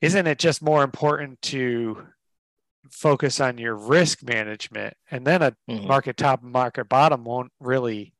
isn't 0.00 0.26
it 0.26 0.38
just 0.38 0.62
more 0.62 0.82
important 0.82 1.40
to 1.42 2.06
focus 2.90 3.40
on 3.40 3.58
your 3.58 3.76
risk 3.76 4.22
management 4.22 4.94
and 5.10 5.26
then 5.26 5.42
a 5.42 5.54
mm-hmm. 5.68 5.86
market 5.86 6.16
top 6.16 6.42
and 6.42 6.52
market 6.52 6.88
bottom 6.88 7.24
won't 7.24 7.52
really 7.60 8.14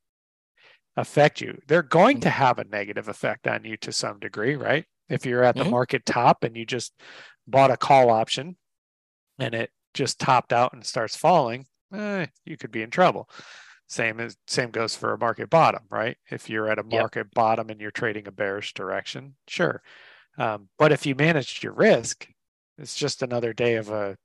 affect 0.96 1.40
you. 1.40 1.58
They're 1.66 1.82
going 1.82 2.16
mm-hmm. 2.16 2.22
to 2.22 2.30
have 2.30 2.58
a 2.58 2.64
negative 2.64 3.08
effect 3.08 3.46
on 3.46 3.64
you 3.64 3.76
to 3.78 3.92
some 3.92 4.18
degree, 4.18 4.56
right? 4.56 4.84
If 5.08 5.26
you're 5.26 5.42
at 5.42 5.56
the 5.56 5.62
mm-hmm. 5.62 5.70
market 5.70 6.06
top 6.06 6.44
and 6.44 6.56
you 6.56 6.64
just 6.64 6.92
bought 7.46 7.70
a 7.70 7.76
call 7.76 8.10
option 8.10 8.56
and 9.38 9.54
it 9.54 9.70
just 9.94 10.20
topped 10.20 10.52
out 10.52 10.72
and 10.72 10.84
starts 10.84 11.16
falling, 11.16 11.66
eh, 11.94 12.26
you 12.44 12.56
could 12.56 12.70
be 12.70 12.82
in 12.82 12.90
trouble. 12.90 13.28
Same 13.88 14.20
as 14.20 14.36
same 14.46 14.70
goes 14.70 14.94
for 14.94 15.12
a 15.12 15.18
market 15.18 15.50
bottom, 15.50 15.82
right? 15.90 16.16
If 16.30 16.48
you're 16.48 16.70
at 16.70 16.78
a 16.78 16.84
market 16.84 17.26
yep. 17.26 17.34
bottom 17.34 17.70
and 17.70 17.80
you're 17.80 17.90
trading 17.90 18.28
a 18.28 18.32
bearish 18.32 18.72
direction, 18.74 19.34
sure. 19.48 19.82
Um, 20.38 20.68
but 20.78 20.92
if 20.92 21.06
you 21.06 21.14
managed 21.14 21.64
your 21.64 21.72
risk, 21.72 22.28
it's 22.78 22.94
just 22.94 23.22
another 23.22 23.52
day 23.52 23.74
of 23.74 23.90
a 23.90 24.16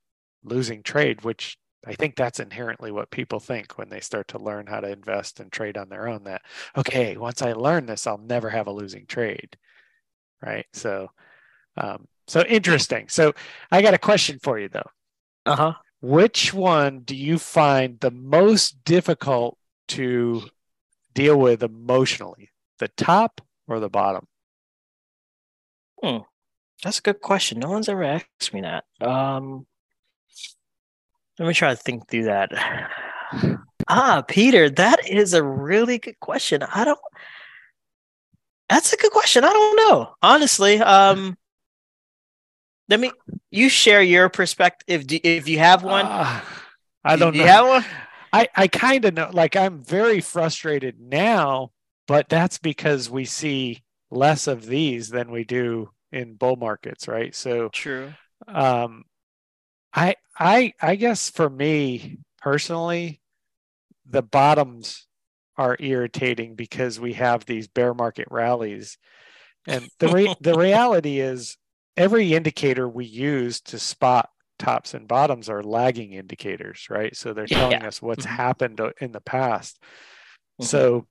losing 0.44 0.84
trade, 0.84 1.24
which 1.24 1.58
I 1.86 1.94
think 1.94 2.16
that's 2.16 2.40
inherently 2.40 2.92
what 2.92 3.12
people 3.12 3.40
think 3.40 3.78
when 3.78 3.90
they 3.90 4.00
start 4.00 4.28
to 4.30 4.40
learn 4.40 4.68
how 4.68 4.80
to 4.80 4.92
invest 4.92 5.40
and 5.40 5.52
trade 5.52 5.78
on 5.78 5.90
their 5.90 6.08
own 6.08 6.24
that, 6.24 6.42
okay, 6.78 7.18
once 7.18 7.42
I 7.42 7.54
learn 7.54 7.86
this, 7.86 8.08
I'll 8.08 8.18
never 8.18 8.50
have 8.50 8.68
a 8.68 8.72
losing 8.72 9.06
trade. 9.06 9.58
Right. 10.42 10.66
So, 10.74 11.10
um, 11.78 12.08
so 12.28 12.42
interesting. 12.42 13.08
So 13.10 13.34
I 13.72 13.82
got 13.82 13.94
a 13.94 14.00
question 14.00 14.40
for 14.42 14.60
you 14.60 14.70
though. 14.70 14.90
Uh 15.46 15.56
huh. 15.56 15.74
Which 16.06 16.54
one 16.54 17.00
do 17.00 17.16
you 17.16 17.40
find 17.40 18.00
the 18.00 18.12
most 18.12 18.86
difficult 18.86 19.58
to 19.88 20.44
deal 21.16 21.36
with 21.36 21.64
emotionally, 21.64 22.52
the 22.78 22.90
top 22.90 23.42
or 23.68 23.80
the 23.80 23.90
bottom? 23.90 24.28
Hmm. 26.04 26.18
That's 26.84 27.00
a 27.00 27.02
good 27.02 27.22
question. 27.22 27.58
No 27.58 27.72
one's 27.72 27.90
ever 27.90 28.04
asked 28.04 28.54
me 28.54 28.62
that. 28.62 28.84
Um, 29.02 29.66
let 31.40 31.48
me 31.48 31.56
try 31.56 31.72
to 31.72 31.76
think 31.76 32.08
through 32.08 32.26
that. 32.26 32.52
Ah, 33.88 34.24
Peter, 34.28 34.68
that 34.68 35.08
is 35.08 35.36
a 35.36 35.44
really 35.44 36.00
good 36.00 36.20
question. 36.20 36.64
I 36.64 36.86
don't. 36.86 37.00
That's 38.68 38.94
a 38.94 38.98
good 38.98 39.12
question. 39.12 39.44
I 39.44 39.54
don't 39.54 39.76
know, 39.76 40.16
honestly. 40.24 40.80
Um, 40.80 41.38
let 42.90 43.00
me. 43.00 43.12
You 43.52 43.70
share 43.70 44.02
your 44.02 44.30
perspective 44.30 45.06
if 45.10 45.48
you 45.48 45.60
have 45.60 45.84
one. 45.84 46.06
Uh, 46.06 46.42
I 47.04 47.16
don't 47.16 47.34
do 47.34 47.40
know. 47.40 47.46
Have 47.46 47.68
one? 47.68 47.86
I 48.34 48.48
I 48.56 48.68
kind 48.68 49.06
of 49.06 49.14
know. 49.14 49.30
Like 49.32 49.56
I'm 49.56 49.84
very 49.84 50.22
frustrated 50.22 51.00
now, 51.00 51.72
but 52.08 52.30
that's 52.30 52.58
because 52.58 53.10
we 53.10 53.26
see 53.26 53.84
less 54.12 54.48
of 54.48 54.66
these 54.66 55.10
than 55.10 55.32
we 55.32 55.44
do 55.44 55.90
in 56.12 56.36
bull 56.36 56.56
markets, 56.56 57.08
right? 57.08 57.34
So 57.34 57.70
true. 57.70 58.14
Um, 58.48 59.06
I 59.94 60.16
I 60.38 60.74
I 60.82 60.96
guess 60.96 61.30
for 61.30 61.50
me 61.50 62.20
personally, 62.40 63.22
the 64.06 64.22
bottoms 64.22 65.08
are 65.58 65.78
irritating 65.80 66.56
because 66.56 67.00
we 67.00 67.14
have 67.14 67.46
these 67.46 67.68
bear 67.68 67.94
market 67.94 68.28
rallies. 68.30 68.98
And 69.68 69.90
the 70.00 70.10
re- 70.10 70.36
the 70.42 70.56
reality 70.56 71.20
is 71.20 71.58
every 71.98 72.34
indicator 72.34 72.88
we 72.88 73.06
use 73.06 73.62
to 73.62 73.80
spot 73.80 74.30
tops 74.58 74.94
and 74.94 75.08
bottoms 75.08 75.50
are 75.50 75.64
lagging 75.64 76.14
indicators, 76.14 76.88
right? 76.90 77.16
So 77.16 77.34
they're 77.34 77.48
telling 77.48 77.82
yeah. 77.82 77.88
us 77.88 78.02
what's 78.02 78.26
mm-hmm. 78.26 78.36
happened 78.36 78.82
in 79.02 79.12
the 79.12 79.22
past. 79.22 79.80
Mm-hmm. 80.62 80.66
So 80.66 81.08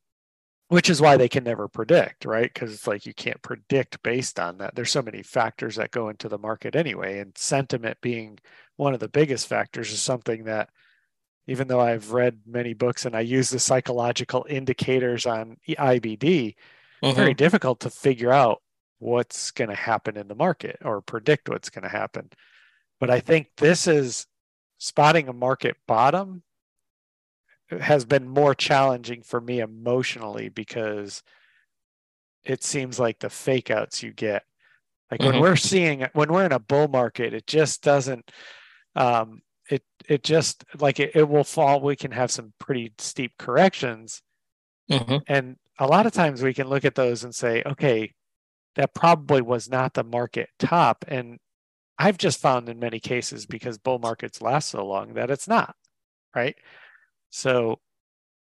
which 0.69 0.89
is 0.89 1.01
why 1.01 1.17
they 1.17 1.29
can 1.29 1.45
never 1.45 1.69
predict, 1.69 2.25
right? 2.25 2.53
Because 2.53 2.73
it's 2.73 2.87
like 2.87 3.07
you 3.07 3.15
can't 3.15 3.41
predict 3.43 4.03
based 4.03 4.41
on 4.41 4.59
that. 4.59 4.75
There's 4.75 4.91
so 4.91 5.03
many 5.03 5.23
factors 5.23 5.77
that 5.77 5.91
go 5.91 6.09
into 6.09 6.29
the 6.29 6.39
market 6.39 6.75
anyway, 6.75 7.19
and 7.19 7.37
sentiment 7.37 7.99
being 8.01 8.39
one 8.77 8.95
of 8.95 9.01
the 9.01 9.09
biggest 9.09 9.47
factors 9.47 9.93
is 9.93 10.01
something 10.01 10.45
that 10.45 10.71
even 11.47 11.69
though 11.69 11.81
I've 11.81 12.13
read 12.13 12.41
many 12.47 12.73
books 12.73 13.05
and 13.05 13.15
I 13.15 13.21
use 13.21 13.51
the 13.51 13.59
psychological 13.59 14.47
indicators 14.49 15.27
on 15.27 15.59
IBD, 15.69 16.57
mm-hmm. 17.03 17.15
very 17.17 17.35
difficult 17.35 17.81
to 17.81 17.91
figure 17.91 18.33
out 18.33 18.63
what's 19.05 19.51
going 19.51 19.71
to 19.71 19.77
happen 19.77 20.17
in 20.17 20.29
the 20.29 20.35
market 20.35 20.79
or 20.85 21.01
predict 21.01 21.49
what's 21.49 21.71
going 21.71 21.83
to 21.83 21.89
happen. 21.89 22.31
But 23.01 23.11
I 23.11 23.21
think 23.21 23.49
this 23.57 23.87
is 23.87 24.27
spotting 24.79 25.29
a 25.29 25.33
market 25.33 25.77
bottom 25.87 26.43
has 27.81 28.05
been 28.05 28.29
more 28.29 28.55
challenging 28.55 29.23
for 29.23 29.41
me 29.41 29.61
emotionally 29.61 30.49
because 30.49 31.23
it 32.45 32.63
seems 32.63 32.99
like 32.99 33.19
the 33.19 33.31
fake 33.31 33.71
outs 33.71 34.03
you 34.03 34.13
get 34.13 34.45
like 35.11 35.21
mm-hmm. 35.21 35.33
when 35.33 35.41
we're 35.41 35.57
seeing 35.57 36.07
when 36.13 36.31
we're 36.31 36.45
in 36.45 36.53
a 36.53 36.59
bull 36.59 36.89
market 36.89 37.33
it 37.33 37.47
just 37.47 37.83
doesn't 37.83 38.31
um, 38.97 39.43
it 39.71 39.83
it 40.09 40.23
just 40.23 40.65
like 40.79 41.01
it, 41.01 41.13
it 41.15 41.29
will 41.29 41.45
fall. 41.45 41.81
We 41.81 41.97
can 41.97 42.13
have 42.13 42.31
some 42.31 42.53
pretty 42.59 42.93
steep 42.99 43.33
corrections, 43.39 44.23
mm-hmm. 44.91 45.17
and 45.27 45.57
a 45.79 45.87
lot 45.87 46.07
of 46.07 46.13
times 46.13 46.43
we 46.43 46.55
can 46.55 46.69
look 46.69 46.85
at 46.85 46.95
those 46.95 47.25
and 47.25 47.35
say, 47.35 47.63
okay, 47.65 48.13
that 48.77 48.95
probably 48.95 49.43
was 49.43 49.69
not 49.69 49.95
the 49.95 50.05
market 50.05 50.49
top, 50.59 51.05
and 51.09 51.39
I've 51.99 52.19
just 52.19 52.41
found 52.41 52.69
in 52.69 52.79
many 52.79 53.01
cases 53.01 53.47
because 53.47 53.79
bull 53.79 53.99
markets 53.99 54.43
last 54.43 54.71
so 54.71 54.85
long 54.85 55.15
that 55.15 55.31
it's 55.31 55.47
not, 55.47 55.77
right? 56.35 56.57
So, 57.31 57.81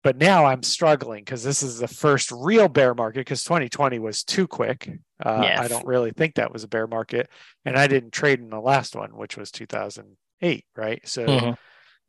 but 0.03 0.17
now 0.17 0.45
I'm 0.47 0.63
struggling 0.63 1.25
because 1.25 1.43
this 1.43 1.63
is 1.63 1.79
the 1.79 1.89
first 1.89 2.31
real 2.31 2.69
bear 2.69 2.95
market 2.95 3.21
because 3.21 3.45
2020 3.45 3.99
was 3.99 4.23
too 4.23 4.47
quick. 4.47 4.91
Uh, 5.23 5.41
yes. 5.43 5.59
I 5.59 5.69
don't 5.69 5.87
really 5.87 6.11
think 6.11 6.35
that 6.35 6.53
was 6.53 6.65
a 6.65 6.69
bear 6.69 6.87
market. 6.87 7.29
And 7.65 7.77
I 7.77 7.87
didn't 7.87 8.13
trade 8.13 8.41
in 8.41 8.51
the 8.51 8.61
last 8.61 8.95
one, 8.95 9.17
which 9.17 9.37
was 9.37 9.51
2008, 9.51 10.65
right? 10.77 11.01
So, 11.09 11.27
mm-hmm. 11.27 11.51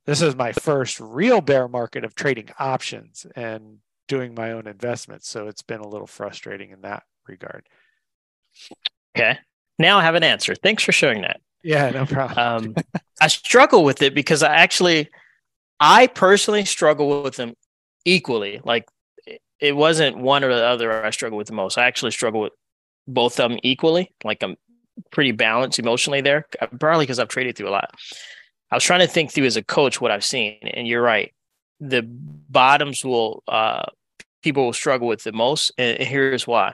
this 0.05 0.21
is 0.21 0.35
my 0.35 0.51
first 0.51 0.99
real 0.99 1.41
bear 1.41 1.67
market 1.67 2.03
of 2.03 2.15
trading 2.15 2.49
options 2.59 3.25
and 3.35 3.77
doing 4.07 4.35
my 4.35 4.51
own 4.51 4.67
investments. 4.67 5.27
So, 5.29 5.47
it's 5.47 5.63
been 5.63 5.81
a 5.81 5.87
little 5.87 6.07
frustrating 6.07 6.71
in 6.71 6.81
that 6.81 7.03
regard. 7.27 7.67
Okay. 9.15 9.37
Now 9.77 9.97
I 9.97 10.03
have 10.03 10.15
an 10.15 10.23
answer. 10.23 10.55
Thanks 10.55 10.83
for 10.83 10.91
sharing 10.91 11.21
that. 11.21 11.41
Yeah, 11.63 11.89
no 11.89 12.05
problem. 12.05 12.37
um, 12.37 12.75
I 13.21 13.27
struggle 13.27 13.83
with 13.83 14.01
it 14.01 14.13
because 14.13 14.43
I 14.43 14.55
actually, 14.55 15.09
I 15.79 16.07
personally 16.07 16.65
struggle 16.65 17.23
with 17.23 17.35
them 17.35 17.53
equally. 18.05 18.61
Like 18.63 18.85
it 19.59 19.75
wasn't 19.75 20.17
one 20.17 20.43
or 20.43 20.53
the 20.53 20.65
other 20.65 21.05
I 21.05 21.09
struggle 21.09 21.37
with 21.37 21.47
the 21.47 21.53
most. 21.53 21.77
I 21.77 21.85
actually 21.85 22.11
struggle 22.11 22.41
with 22.41 22.53
both 23.07 23.39
of 23.39 23.49
them 23.49 23.59
equally. 23.63 24.13
Like 24.23 24.43
I'm 24.43 24.55
pretty 25.11 25.31
balanced 25.31 25.79
emotionally 25.79 26.21
there, 26.21 26.45
probably 26.79 27.05
because 27.05 27.19
I've 27.19 27.27
traded 27.27 27.57
through 27.57 27.69
a 27.69 27.71
lot. 27.71 27.91
I 28.71 28.75
was 28.75 28.83
trying 28.83 29.01
to 29.01 29.07
think 29.07 29.31
through 29.31 29.45
as 29.45 29.57
a 29.57 29.63
coach 29.63 29.99
what 29.99 30.11
I've 30.11 30.23
seen, 30.23 30.59
and 30.61 30.87
you're 30.87 31.01
right. 31.01 31.33
The 31.79 32.03
bottoms 32.05 33.03
will 33.03 33.43
uh, 33.47 33.85
people 34.43 34.65
will 34.65 34.73
struggle 34.73 35.07
with 35.07 35.23
the 35.23 35.31
most, 35.31 35.71
and 35.77 35.97
here's 35.97 36.45
why 36.45 36.73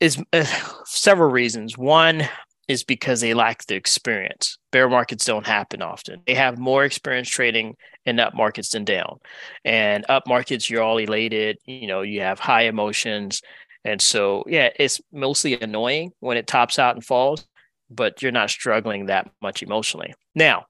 is 0.00 0.22
uh, 0.32 0.44
several 0.84 1.30
reasons. 1.30 1.76
One 1.76 2.28
is 2.68 2.82
because 2.82 3.20
they 3.20 3.34
lack 3.34 3.64
the 3.66 3.76
experience. 3.76 4.58
Bear 4.72 4.88
markets 4.88 5.24
don't 5.24 5.46
happen 5.46 5.82
often. 5.82 6.22
They 6.26 6.34
have 6.34 6.58
more 6.58 6.84
experience 6.84 7.28
trading 7.28 7.76
in 8.04 8.18
up 8.18 8.34
markets 8.34 8.70
than 8.70 8.84
down. 8.84 9.18
And 9.64 10.04
up 10.08 10.26
markets, 10.26 10.68
you're 10.68 10.82
all 10.82 10.98
elated, 10.98 11.58
you 11.64 11.86
know, 11.86 12.02
you 12.02 12.22
have 12.22 12.40
high 12.40 12.62
emotions. 12.62 13.40
And 13.84 14.02
so, 14.02 14.42
yeah, 14.48 14.70
it's 14.76 15.00
mostly 15.12 15.58
annoying 15.60 16.10
when 16.18 16.36
it 16.36 16.48
tops 16.48 16.78
out 16.78 16.96
and 16.96 17.04
falls, 17.04 17.46
but 17.88 18.20
you're 18.20 18.32
not 18.32 18.50
struggling 18.50 19.06
that 19.06 19.30
much 19.40 19.62
emotionally. 19.62 20.12
Now, 20.34 20.66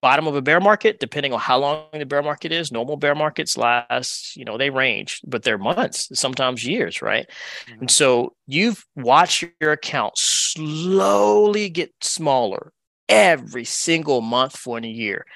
bottom 0.00 0.26
of 0.26 0.34
a 0.34 0.42
bear 0.42 0.60
market, 0.60 0.98
depending 0.98 1.32
on 1.32 1.38
how 1.38 1.58
long 1.58 1.84
the 1.92 2.04
bear 2.04 2.22
market 2.22 2.52
is. 2.52 2.72
Normal 2.72 2.96
bear 2.96 3.14
markets 3.14 3.56
last, 3.56 4.36
you 4.36 4.44
know, 4.44 4.58
they 4.58 4.70
range, 4.70 5.20
but 5.26 5.42
they're 5.42 5.58
months, 5.58 6.08
sometimes 6.18 6.64
years, 6.64 7.00
right? 7.00 7.28
Mm-hmm. 7.66 7.80
And 7.80 7.90
so 7.90 8.34
you've 8.46 8.84
watched 8.96 9.44
your 9.60 9.72
account 9.72 10.18
slowly 10.18 11.68
get 11.68 11.92
smaller 12.00 12.72
every 13.08 13.64
single 13.64 14.20
month 14.20 14.56
for 14.56 14.78
a 14.78 14.86
year. 14.86 15.26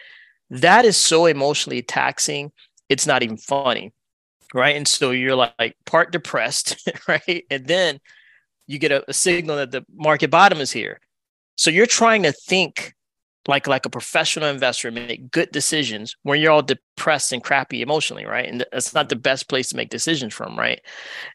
That 0.50 0.84
is 0.84 0.96
so 0.96 1.26
emotionally 1.26 1.82
taxing. 1.82 2.52
It's 2.88 3.06
not 3.06 3.22
even 3.22 3.36
funny. 3.36 3.92
Right. 4.54 4.76
And 4.76 4.86
so 4.86 5.12
you're 5.12 5.36
like 5.36 5.76
part 5.86 6.12
depressed, 6.12 6.90
right? 7.08 7.44
And 7.50 7.66
then 7.66 8.00
you 8.66 8.78
get 8.78 8.92
a, 8.92 9.08
a 9.08 9.14
signal 9.14 9.56
that 9.56 9.70
the 9.70 9.84
market 9.94 10.30
bottom 10.30 10.60
is 10.60 10.70
here. 10.70 11.00
So 11.56 11.70
you're 11.70 11.86
trying 11.86 12.24
to 12.24 12.32
think 12.32 12.94
like 13.48 13.66
like 13.66 13.86
a 13.86 13.90
professional 13.90 14.48
investor 14.48 14.90
make 14.90 15.30
good 15.30 15.50
decisions 15.50 16.16
when 16.22 16.40
you're 16.40 16.52
all 16.52 16.62
depressed 16.62 17.32
and 17.32 17.42
crappy 17.42 17.82
emotionally 17.82 18.24
right? 18.24 18.48
And 18.48 18.64
that's 18.72 18.94
not 18.94 19.08
the 19.08 19.16
best 19.16 19.48
place 19.48 19.68
to 19.70 19.76
make 19.76 19.90
decisions 19.90 20.32
from 20.32 20.58
right? 20.58 20.80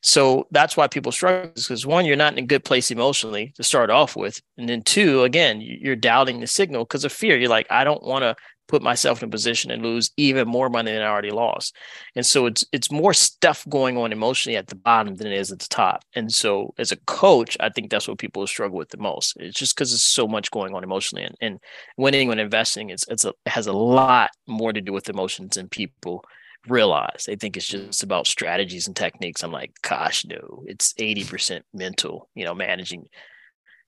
So 0.01 0.47
that's 0.51 0.77
why 0.77 0.87
people 0.87 1.11
struggle 1.11 1.51
because 1.55 1.85
one 1.85 2.05
you're 2.05 2.15
not 2.15 2.33
in 2.33 2.43
a 2.43 2.47
good 2.47 2.63
place 2.63 2.91
emotionally 2.91 3.53
to 3.55 3.63
start 3.63 3.89
off 3.89 4.15
with. 4.15 4.41
And 4.57 4.69
then 4.69 4.81
two 4.81 5.23
again 5.23 5.61
you're 5.61 5.95
doubting 5.95 6.39
the 6.39 6.47
signal 6.47 6.83
because 6.83 7.05
of 7.05 7.11
fear. 7.11 7.37
You're 7.37 7.49
like 7.49 7.67
i 7.69 7.83
don't 7.83 8.03
want 8.03 8.23
to 8.23 8.35
put 8.67 8.81
myself 8.81 9.21
in 9.21 9.29
a 9.29 9.31
position 9.31 9.71
and 9.71 9.83
lose 9.83 10.11
even 10.17 10.47
more 10.47 10.69
money 10.69 10.91
than 10.91 11.01
I 11.01 11.07
already 11.07 11.31
lost. 11.31 11.75
And 12.15 12.25
so 12.25 12.45
it's 12.45 12.65
it's 12.71 12.91
more 12.91 13.13
stuff 13.13 13.65
going 13.69 13.97
on 13.97 14.11
emotionally 14.11 14.57
at 14.57 14.67
the 14.67 14.75
bottom 14.75 15.15
than 15.15 15.27
it 15.27 15.37
is 15.37 15.51
at 15.51 15.59
the 15.59 15.67
top. 15.69 16.03
And 16.13 16.31
so 16.31 16.73
as 16.77 16.91
a 16.91 16.97
coach, 16.97 17.57
I 17.59 17.69
think 17.69 17.89
that's 17.89 18.07
what 18.07 18.19
people 18.19 18.45
struggle 18.47 18.77
with 18.77 18.89
the 18.89 18.97
most. 18.97 19.37
It's 19.37 19.57
just 19.57 19.75
because 19.75 19.91
there's 19.91 20.03
so 20.03 20.27
much 20.27 20.51
going 20.51 20.75
on 20.75 20.83
emotionally 20.83 21.23
and, 21.23 21.35
and 21.41 21.59
winning 21.97 22.31
and 22.31 22.39
investing 22.39 22.89
it's 22.89 23.07
it's 23.07 23.25
a, 23.25 23.29
it 23.29 23.49
has 23.49 23.67
a 23.67 23.73
lot 23.73 24.31
more 24.47 24.73
to 24.73 24.81
do 24.81 24.93
with 24.93 25.09
emotions 25.09 25.55
than 25.55 25.69
people 25.69 26.23
realize. 26.67 27.23
They 27.25 27.35
think 27.35 27.55
it's 27.55 27.67
just 27.67 28.03
about 28.03 28.27
strategies 28.27 28.87
and 28.87 28.95
techniques. 28.95 29.43
I'm 29.43 29.51
like, 29.51 29.71
gosh, 29.81 30.25
no, 30.25 30.63
it's 30.65 30.93
80% 30.93 31.61
mental, 31.73 32.29
you 32.35 32.43
know, 32.43 32.53
managing 32.53 33.07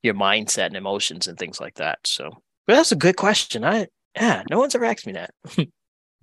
your 0.02 0.14
mindset 0.14 0.68
and 0.68 0.78
emotions 0.78 1.28
and 1.28 1.38
things 1.38 1.60
like 1.60 1.76
that. 1.76 2.00
So 2.06 2.42
but 2.70 2.76
that's 2.76 2.92
a 2.92 2.96
good 2.96 3.16
question. 3.16 3.66
I 3.66 3.88
yeah, 4.16 4.44
no 4.50 4.60
one's 4.60 4.76
ever 4.76 4.86
asked 4.86 5.08
me 5.08 5.14
that. 5.14 5.32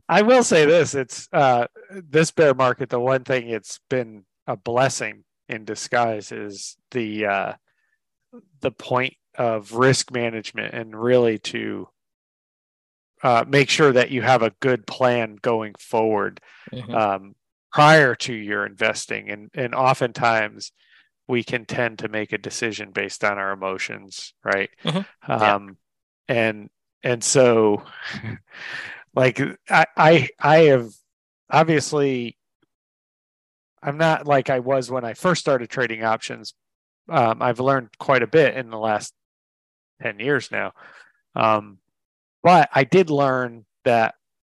I 0.08 0.22
will 0.22 0.44
say 0.44 0.66
this: 0.66 0.94
it's 0.94 1.28
uh, 1.32 1.66
this 1.90 2.30
bear 2.30 2.54
market. 2.54 2.90
The 2.90 3.00
one 3.00 3.24
thing 3.24 3.48
it's 3.48 3.80
been 3.88 4.24
a 4.46 4.56
blessing 4.56 5.24
in 5.48 5.64
disguise 5.64 6.32
is 6.32 6.76
the 6.92 7.26
uh, 7.26 7.52
the 8.60 8.70
point 8.70 9.14
of 9.36 9.72
risk 9.72 10.12
management 10.12 10.74
and 10.74 10.98
really 10.98 11.38
to 11.38 11.88
uh, 13.22 13.44
make 13.46 13.68
sure 13.68 13.92
that 13.92 14.10
you 14.10 14.22
have 14.22 14.42
a 14.42 14.52
good 14.60 14.86
plan 14.86 15.36
going 15.40 15.74
forward 15.78 16.40
mm-hmm. 16.72 16.94
um, 16.94 17.34
prior 17.72 18.14
to 18.14 18.32
your 18.32 18.64
investing. 18.64 19.30
And 19.30 19.50
and 19.54 19.74
oftentimes 19.74 20.72
we 21.28 21.42
can 21.42 21.64
tend 21.64 21.98
to 21.98 22.08
make 22.08 22.32
a 22.32 22.38
decision 22.38 22.92
based 22.92 23.24
on 23.24 23.38
our 23.38 23.52
emotions, 23.52 24.32
right? 24.44 24.70
Mm-hmm. 24.84 25.32
Um, 25.32 25.76
yeah. 26.28 26.34
And 26.36 26.70
and 27.06 27.22
so 27.22 27.84
like 29.14 29.40
I, 29.70 29.86
I 29.96 30.28
i 30.40 30.56
have 30.64 30.90
obviously 31.48 32.36
i'm 33.80 33.96
not 33.96 34.26
like 34.26 34.50
i 34.50 34.58
was 34.58 34.90
when 34.90 35.04
i 35.04 35.14
first 35.14 35.40
started 35.40 35.70
trading 35.70 36.02
options. 36.02 36.54
Um, 37.08 37.40
i've 37.40 37.60
learned 37.60 37.96
quite 37.98 38.24
a 38.24 38.26
bit 38.26 38.56
in 38.56 38.70
the 38.70 38.78
last 38.78 39.14
10 40.02 40.18
years 40.18 40.50
now. 40.50 40.72
Um, 41.36 41.78
but 42.42 42.68
i 42.74 42.82
did 42.82 43.08
learn 43.08 43.64
that 43.84 44.16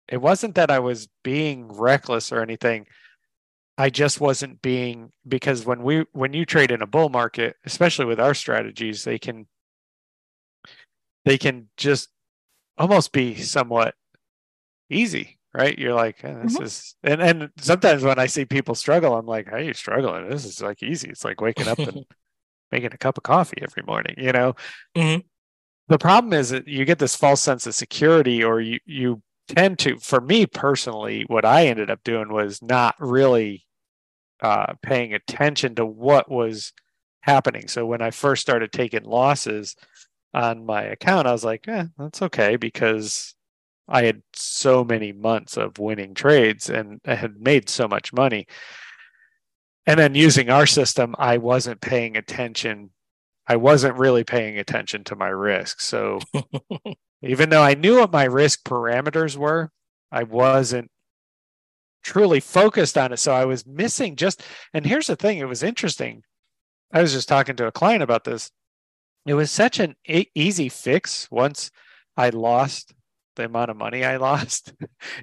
it 0.09 0.19
wasn't 0.19 0.55
that 0.55 0.71
i 0.71 0.79
was 0.79 1.09
being 1.25 1.69
reckless 1.73 2.31
or 2.31 2.41
anything. 2.41 2.87
I 3.79 3.91
just 3.91 4.23
wasn't 4.23 4.63
being 4.63 5.13
because 5.29 5.67
when 5.67 5.83
we 5.83 6.07
when 6.13 6.33
you 6.33 6.47
trade 6.47 6.71
in 6.71 6.81
a 6.81 6.87
bull 6.87 7.09
market 7.09 7.57
especially 7.65 8.07
with 8.07 8.21
our 8.21 8.35
strategies 8.35 9.03
they 9.05 9.19
can 9.19 9.47
they 11.27 11.37
can 11.37 11.69
just 11.77 12.09
almost 12.79 13.13
be 13.13 13.35
somewhat 13.37 13.95
easy, 14.91 15.39
right? 15.55 15.79
You're 15.79 15.95
like, 15.95 16.23
eh, 16.25 16.35
this 16.43 16.55
mm-hmm. 16.55 16.65
is, 16.65 16.97
and 17.03 17.23
and 17.23 17.51
sometimes 17.59 18.03
when 18.03 18.19
I 18.19 18.27
see 18.27 18.45
people 18.45 18.75
struggle, 18.75 19.15
I'm 19.15 19.27
like, 19.27 19.49
how 19.49 19.57
are 19.57 19.61
you 19.61 19.75
struggling? 19.75 20.29
This 20.29 20.45
is 20.45 20.61
like 20.61 20.83
easy. 20.83 21.09
It's 21.09 21.25
like 21.25 21.41
waking 21.41 21.69
up 21.69 21.79
and 21.79 22.05
making 22.73 22.93
a 22.93 22.99
cup 22.99 23.17
of 23.17 23.25
coffee 23.25 23.59
every 23.63 23.83
morning, 23.87 24.15
you 24.19 24.33
know. 24.33 24.55
Mm-hmm. 24.97 25.21
The 25.89 25.99
problem 25.99 26.33
is 26.33 26.51
that 26.51 26.67
you 26.67 26.85
get 26.85 26.99
this 26.99 27.17
false 27.17 27.41
sense 27.41 27.67
of 27.67 27.75
security, 27.75 28.43
or 28.43 28.61
you 28.61 28.79
you 28.85 29.23
tend 29.49 29.79
to. 29.81 29.99
For 29.99 30.21
me 30.21 30.47
personally, 30.47 31.25
what 31.29 31.45
I 31.45 31.67
ended 31.67 31.91
up 31.91 32.03
doing 32.05 32.33
was 32.33 32.61
not 32.61 32.97
really 32.99 33.65
uh, 34.43 34.75
paying 34.83 35.15
attention 35.15 35.77
to 35.77 35.87
what 35.87 36.31
was 36.31 36.73
happening. 37.21 37.69
So 37.69 37.87
when 37.87 38.03
I 38.03 38.11
first 38.11 38.43
started 38.43 38.73
taking 38.73 39.05
losses, 39.05 39.77
on 40.37 40.67
my 40.67 40.83
account, 40.83 41.27
I 41.27 41.33
was 41.33 41.45
like, 41.45 41.67
eh, 41.67 41.87
that's 41.99 42.21
okay 42.21 42.57
because 42.57 43.35
I 43.89 44.05
had 44.05 44.23
so 44.35 44.85
many 44.85 45.11
months 45.11 45.57
of 45.57 45.79
winning 45.79 46.13
trades 46.13 46.69
and 46.69 47.01
I 47.07 47.15
had 47.15 47.41
made 47.41 47.71
so 47.71 47.89
much 47.89 48.13
money. 48.13 48.47
And 49.87 49.99
then 49.99 50.15
using 50.15 50.51
our 50.51 50.67
system, 50.67 51.15
I 51.19 51.39
wasn't 51.39 51.81
paying 51.81 52.19
attention. 52.19 52.91
I 53.47 53.57
wasn't 53.57 53.97
really 53.97 54.25
paying 54.25 54.59
attention 54.59 55.05
to 55.05 55.17
my 55.17 55.29
risk. 55.29 55.81
So 55.81 56.19
even 57.23 57.49
though 57.49 57.63
I 57.63 57.73
knew 57.73 58.01
what 58.01 58.13
my 58.13 58.25
risk 58.25 58.63
parameters 58.65 59.39
were, 59.39 59.71
I 60.13 60.25
wasn't 60.25 60.91
truly 62.03 62.41
focused 62.41 62.99
on 62.99 63.13
it. 63.13 63.19
So 63.19 63.33
I 63.33 63.47
was 63.47 63.65
missing 63.65 64.17
just, 64.17 64.43
and 64.75 64.85
here's 64.85 65.07
the 65.07 65.17
thing 65.17 65.39
it 65.39 65.49
was 65.49 65.63
interesting. 65.63 66.25
I 66.93 67.01
was 67.01 67.15
just 67.15 67.29
talking 67.29 67.57
to 67.57 67.69
a 67.69 67.73
client 67.73 68.03
about 68.03 68.25
this 68.25 68.51
it 69.27 69.35
was 69.35 69.51
such 69.51 69.81
an 69.81 69.97
e- 70.07 70.31
easy 70.35 70.69
fix 70.69 71.29
once 71.31 71.71
I 72.17 72.31
lost 72.31 72.95
the 73.37 73.45
amount 73.45 73.71
of 73.71 73.77
money 73.77 74.05
I 74.05 74.17
lost 74.31 74.73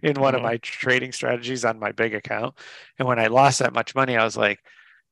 in 0.02 0.20
one 0.20 0.34
mm-hmm. 0.34 0.38
of 0.38 0.44
my 0.44 0.58
trading 0.58 1.12
strategies 1.12 1.66
on 1.66 1.80
my 1.80 1.92
big 1.92 2.14
account. 2.14 2.56
And 3.00 3.08
when 3.08 3.20
I 3.20 3.28
lost 3.28 3.60
that 3.60 3.74
much 3.74 3.96
money, 3.96 4.16
I 4.16 4.24
was 4.24 4.38
like, 4.38 4.60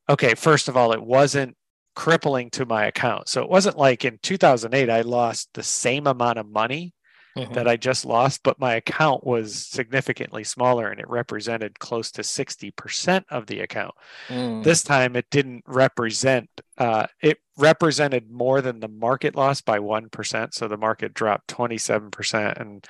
okay, 0.09 0.35
first 0.35 0.67
of 0.67 0.77
all, 0.77 0.91
it 0.93 1.01
wasn't 1.01 1.55
crippling 1.95 2.49
to 2.51 2.65
my 2.65 2.85
account. 2.85 3.27
So 3.27 3.41
it 3.43 3.49
wasn't 3.49 3.77
like 3.77 4.05
in 4.05 4.19
2008, 4.21 4.89
I 4.89 5.01
lost 5.01 5.49
the 5.53 5.63
same 5.63 6.07
amount 6.07 6.37
of 6.39 6.47
money 6.47 6.93
mm-hmm. 7.37 7.53
that 7.53 7.67
I 7.67 7.77
just 7.77 8.05
lost, 8.05 8.41
but 8.43 8.59
my 8.59 8.75
account 8.75 9.25
was 9.25 9.55
significantly 9.55 10.43
smaller 10.43 10.89
and 10.89 10.99
it 10.99 11.09
represented 11.09 11.79
close 11.79 12.11
to 12.11 12.21
60% 12.21 13.23
of 13.29 13.47
the 13.47 13.61
account. 13.61 13.93
Mm. 14.27 14.63
This 14.63 14.83
time 14.83 15.15
it 15.15 15.29
didn't 15.29 15.63
represent, 15.67 16.49
uh, 16.77 17.07
it 17.21 17.39
represented 17.57 18.29
more 18.31 18.61
than 18.61 18.79
the 18.79 18.87
market 18.87 19.35
loss 19.35 19.61
by 19.61 19.79
1%. 19.79 20.53
So 20.53 20.67
the 20.67 20.77
market 20.77 21.13
dropped 21.13 21.47
27%. 21.47 22.59
And 22.59 22.85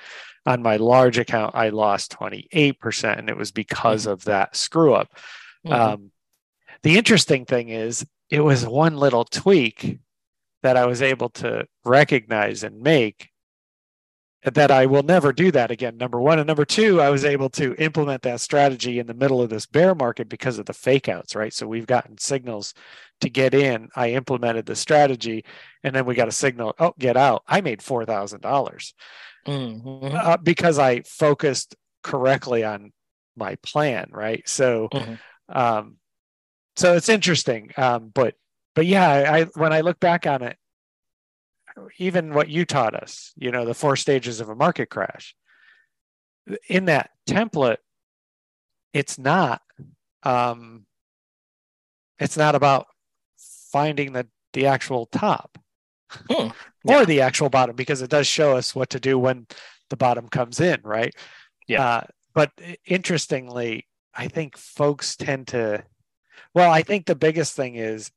on 0.46 0.62
my 0.62 0.76
large 0.76 1.18
account, 1.18 1.54
I 1.54 1.68
lost 1.68 2.12
28%. 2.12 3.18
And 3.18 3.28
it 3.28 3.36
was 3.36 3.52
because 3.52 4.02
mm-hmm. 4.02 4.12
of 4.12 4.24
that 4.24 4.56
screw 4.56 4.94
up. 4.94 5.08
Mm-hmm. 5.66 5.72
Um, 5.72 6.10
the 6.82 6.96
interesting 6.98 7.44
thing 7.44 7.68
is, 7.68 8.04
it 8.28 8.40
was 8.40 8.66
one 8.66 8.96
little 8.96 9.24
tweak 9.24 9.98
that 10.62 10.76
I 10.76 10.86
was 10.86 11.02
able 11.02 11.28
to 11.30 11.66
recognize 11.84 12.64
and 12.64 12.80
make 12.80 13.28
that 14.44 14.70
I 14.72 14.86
will 14.86 15.04
never 15.04 15.32
do 15.32 15.52
that 15.52 15.70
again. 15.70 15.96
Number 15.96 16.20
one. 16.20 16.38
And 16.38 16.46
number 16.46 16.64
two, 16.64 17.00
I 17.00 17.10
was 17.10 17.24
able 17.24 17.48
to 17.50 17.74
implement 17.76 18.22
that 18.22 18.40
strategy 18.40 18.98
in 18.98 19.06
the 19.06 19.14
middle 19.14 19.40
of 19.40 19.50
this 19.50 19.66
bear 19.66 19.94
market 19.94 20.28
because 20.28 20.58
of 20.58 20.66
the 20.66 20.72
fake 20.72 21.08
outs, 21.08 21.36
right? 21.36 21.52
So 21.52 21.68
we've 21.68 21.86
gotten 21.86 22.18
signals 22.18 22.74
to 23.20 23.30
get 23.30 23.54
in. 23.54 23.88
I 23.94 24.10
implemented 24.10 24.66
the 24.66 24.74
strategy 24.74 25.44
and 25.84 25.94
then 25.94 26.06
we 26.06 26.16
got 26.16 26.28
a 26.28 26.32
signal, 26.32 26.74
oh, 26.80 26.94
get 26.98 27.16
out. 27.16 27.44
I 27.46 27.60
made 27.60 27.80
$4,000 27.80 28.92
mm-hmm. 29.46 30.16
uh, 30.16 30.36
because 30.38 30.78
I 30.78 31.02
focused 31.02 31.76
correctly 32.02 32.64
on 32.64 32.92
my 33.36 33.54
plan, 33.62 34.08
right? 34.10 34.46
So, 34.48 34.88
mm-hmm. 34.92 35.14
um, 35.48 35.96
so 36.74 36.96
it's 36.96 37.08
interesting. 37.08 37.70
Um, 37.76 38.10
but, 38.12 38.34
but 38.74 38.86
yeah, 38.86 39.08
I, 39.08 39.44
when 39.54 39.72
I 39.72 39.82
look 39.82 40.00
back 40.00 40.26
on 40.26 40.42
it, 40.42 40.56
even 41.98 42.34
what 42.34 42.48
you 42.48 42.64
taught 42.64 42.94
us, 42.94 43.32
you 43.36 43.50
know, 43.50 43.64
the 43.64 43.74
four 43.74 43.96
stages 43.96 44.40
of 44.40 44.48
a 44.48 44.54
market 44.54 44.90
crash. 44.90 45.34
In 46.68 46.86
that 46.86 47.10
template, 47.28 47.78
it's 48.92 49.18
not 49.18 49.62
um, 50.22 50.86
it's 52.18 52.36
not 52.36 52.54
about 52.54 52.86
finding 53.70 54.12
the 54.12 54.26
the 54.52 54.66
actual 54.66 55.06
top 55.06 55.58
hmm. 56.10 56.32
or 56.84 56.98
yeah. 56.98 57.04
the 57.04 57.20
actual 57.20 57.48
bottom 57.48 57.74
because 57.74 58.02
it 58.02 58.10
does 58.10 58.26
show 58.26 58.56
us 58.56 58.74
what 58.74 58.90
to 58.90 59.00
do 59.00 59.18
when 59.18 59.46
the 59.90 59.96
bottom 59.96 60.28
comes 60.28 60.60
in, 60.60 60.80
right? 60.82 61.14
Yeah. 61.66 61.84
Uh, 61.84 62.02
but 62.34 62.50
interestingly, 62.86 63.86
I 64.14 64.28
think 64.28 64.56
folks 64.56 65.16
tend 65.16 65.48
to. 65.48 65.84
Well, 66.54 66.70
I 66.70 66.82
think 66.82 67.06
the 67.06 67.14
biggest 67.14 67.56
thing 67.56 67.76
is 67.76 68.10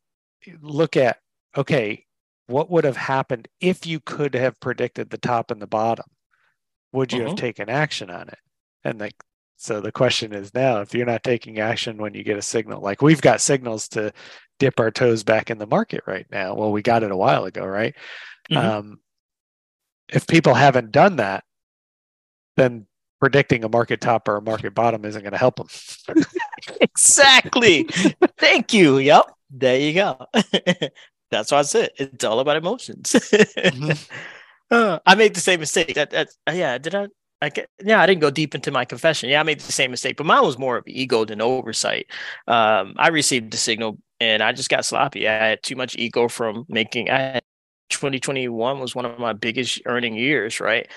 look 0.62 0.98
at 0.98 1.18
okay, 1.56 2.05
what 2.48 2.70
would 2.70 2.84
have 2.84 2.98
happened 2.98 3.48
if 3.60 3.86
you 3.86 4.00
could 4.00 4.36
have 4.36 4.60
predicted 4.60 5.10
the 5.10 5.18
top 5.18 5.52
and 5.52 5.62
the 5.62 5.68
bottom? 5.68 6.06
Would 6.92 7.12
you 7.12 7.22
have 7.22 7.30
mm-hmm. 7.30 7.38
taken 7.38 7.70
action 7.70 8.10
on 8.10 8.30
it? 8.30 8.38
And 8.84 9.00
like, 9.00 9.16
so 9.58 9.82
the 9.82 9.92
question 9.92 10.34
is 10.34 10.54
now, 10.54 10.82
if 10.82 10.94
you're 10.94 11.06
not 11.06 11.24
taking 11.24 11.60
action 11.60 11.98
when 11.98 12.14
you 12.14 12.24
get 12.24 12.38
a 12.38 12.42
signal, 12.42 12.82
like 12.82 13.02
we've 13.02 13.22
got 13.22 13.42
signals 13.42 13.88
to 13.90 14.14
dip 14.60 14.80
our 14.80 14.92
toes 14.92 15.24
back 15.24 15.50
in 15.50 15.58
the 15.58 15.68
market 15.68 16.04
right 16.06 16.28
now. 16.32 16.56
Well, 16.56 16.72
we 16.72 16.82
got 16.82 17.04
it 17.04 17.12
a 17.12 17.18
while 17.18 17.46
ago, 17.46 17.66
right? 17.66 17.96
Mm-hmm. 18.52 18.58
Um, 18.58 19.00
if 20.10 20.28
people 20.28 20.54
haven't 20.54 20.92
done 20.92 21.18
that, 21.18 21.44
then 22.58 22.86
predicting 23.20 23.64
a 23.64 23.70
market 23.70 24.02
top 24.02 24.28
or 24.28 24.38
a 24.38 24.42
market 24.42 24.76
bottom 24.76 25.04
isn't 25.06 25.22
going 25.22 25.32
to 25.32 25.38
help 25.38 25.56
them. 25.56 25.68
exactly. 26.82 27.84
Thank 28.38 28.74
you. 28.74 29.00
Yep. 29.00 29.26
There 29.50 29.80
you 29.80 29.94
go. 29.94 30.26
That's 31.38 31.52
why 31.52 31.60
I 31.60 31.64
said 31.64 31.90
it's 31.98 32.24
all 32.24 32.40
about 32.40 32.58
emotions. 32.58 33.12
mm-hmm. 33.12 33.92
uh, 34.72 35.00
I 35.06 35.16
made 35.16 35.36
the 35.36 35.42
same 35.42 35.60
mistake. 35.60 35.96
That, 35.96 36.12
that 36.12 36.30
uh, 36.48 36.52
yeah, 36.52 36.78
did 36.78 36.96
I? 36.96 37.08
I 37.42 37.50
get, 37.50 37.70
yeah, 37.84 38.02
I 38.02 38.06
didn't 38.06 38.22
go 38.22 38.32
deep 38.32 38.56
into 38.56 38.72
my 38.72 38.86
confession. 38.86 39.30
Yeah, 39.30 39.42
I 39.42 39.44
made 39.44 39.60
the 39.60 39.72
same 39.72 39.92
mistake, 39.92 40.16
but 40.18 40.26
mine 40.26 40.44
was 40.44 40.58
more 40.58 40.78
of 40.78 40.88
ego 40.88 41.26
than 41.26 41.42
oversight. 41.42 42.08
Um, 42.48 42.96
I 42.98 43.10
received 43.10 43.52
the 43.52 43.58
signal 43.58 44.00
and 44.20 44.42
I 44.42 44.54
just 44.54 44.70
got 44.70 44.86
sloppy. 44.86 45.28
I 45.28 45.50
had 45.50 45.64
too 45.64 45.76
much 45.76 45.96
ego 45.98 46.28
from 46.28 46.66
making. 46.70 47.10
I 47.10 47.20
had 47.20 47.44
2021 47.90 48.80
was 48.80 48.96
one 48.96 49.06
of 49.06 49.20
my 49.20 49.34
biggest 49.34 49.82
earning 49.86 50.16
years, 50.16 50.60
right? 50.60 50.88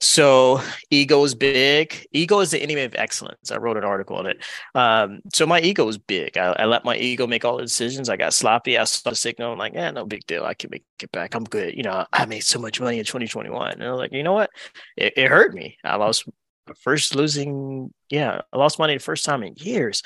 So 0.00 0.60
ego 0.90 1.22
is 1.24 1.34
big. 1.34 2.06
Ego 2.12 2.40
is 2.40 2.50
the 2.50 2.62
enemy 2.62 2.82
of 2.82 2.94
excellence. 2.94 3.50
I 3.50 3.58
wrote 3.58 3.76
an 3.76 3.84
article 3.84 4.16
on 4.16 4.26
it. 4.26 4.44
Um, 4.74 5.20
so 5.32 5.46
my 5.46 5.60
ego 5.60 5.86
is 5.88 5.98
big. 5.98 6.38
I, 6.38 6.52
I, 6.58 6.64
let 6.66 6.84
my 6.84 6.96
ego 6.96 7.26
make 7.26 7.44
all 7.44 7.56
the 7.56 7.62
decisions. 7.62 8.08
I 8.08 8.16
got 8.16 8.32
sloppy. 8.32 8.78
I 8.78 8.84
saw 8.84 9.10
the 9.10 9.16
signal. 9.16 9.52
I'm 9.52 9.58
like, 9.58 9.74
yeah, 9.74 9.90
no 9.90 10.04
big 10.06 10.26
deal. 10.26 10.44
I 10.44 10.54
can 10.54 10.70
make 10.70 10.84
it 11.02 11.12
back. 11.12 11.34
I'm 11.34 11.44
good. 11.44 11.76
You 11.76 11.82
know, 11.82 12.06
I 12.12 12.26
made 12.26 12.44
so 12.44 12.58
much 12.58 12.80
money 12.80 12.98
in 12.98 13.04
2021. 13.04 13.72
And 13.72 13.84
I 13.84 13.90
was 13.90 13.98
like, 13.98 14.12
you 14.12 14.22
know 14.22 14.32
what? 14.32 14.50
It, 14.96 15.14
it 15.16 15.28
hurt 15.28 15.54
me. 15.54 15.76
I 15.84 15.96
lost 15.96 16.28
first 16.74 17.14
losing 17.14 17.92
yeah 18.10 18.40
i 18.52 18.58
lost 18.58 18.78
money 18.78 18.94
the 18.94 19.00
first 19.00 19.24
time 19.24 19.42
in 19.42 19.54
years 19.56 20.02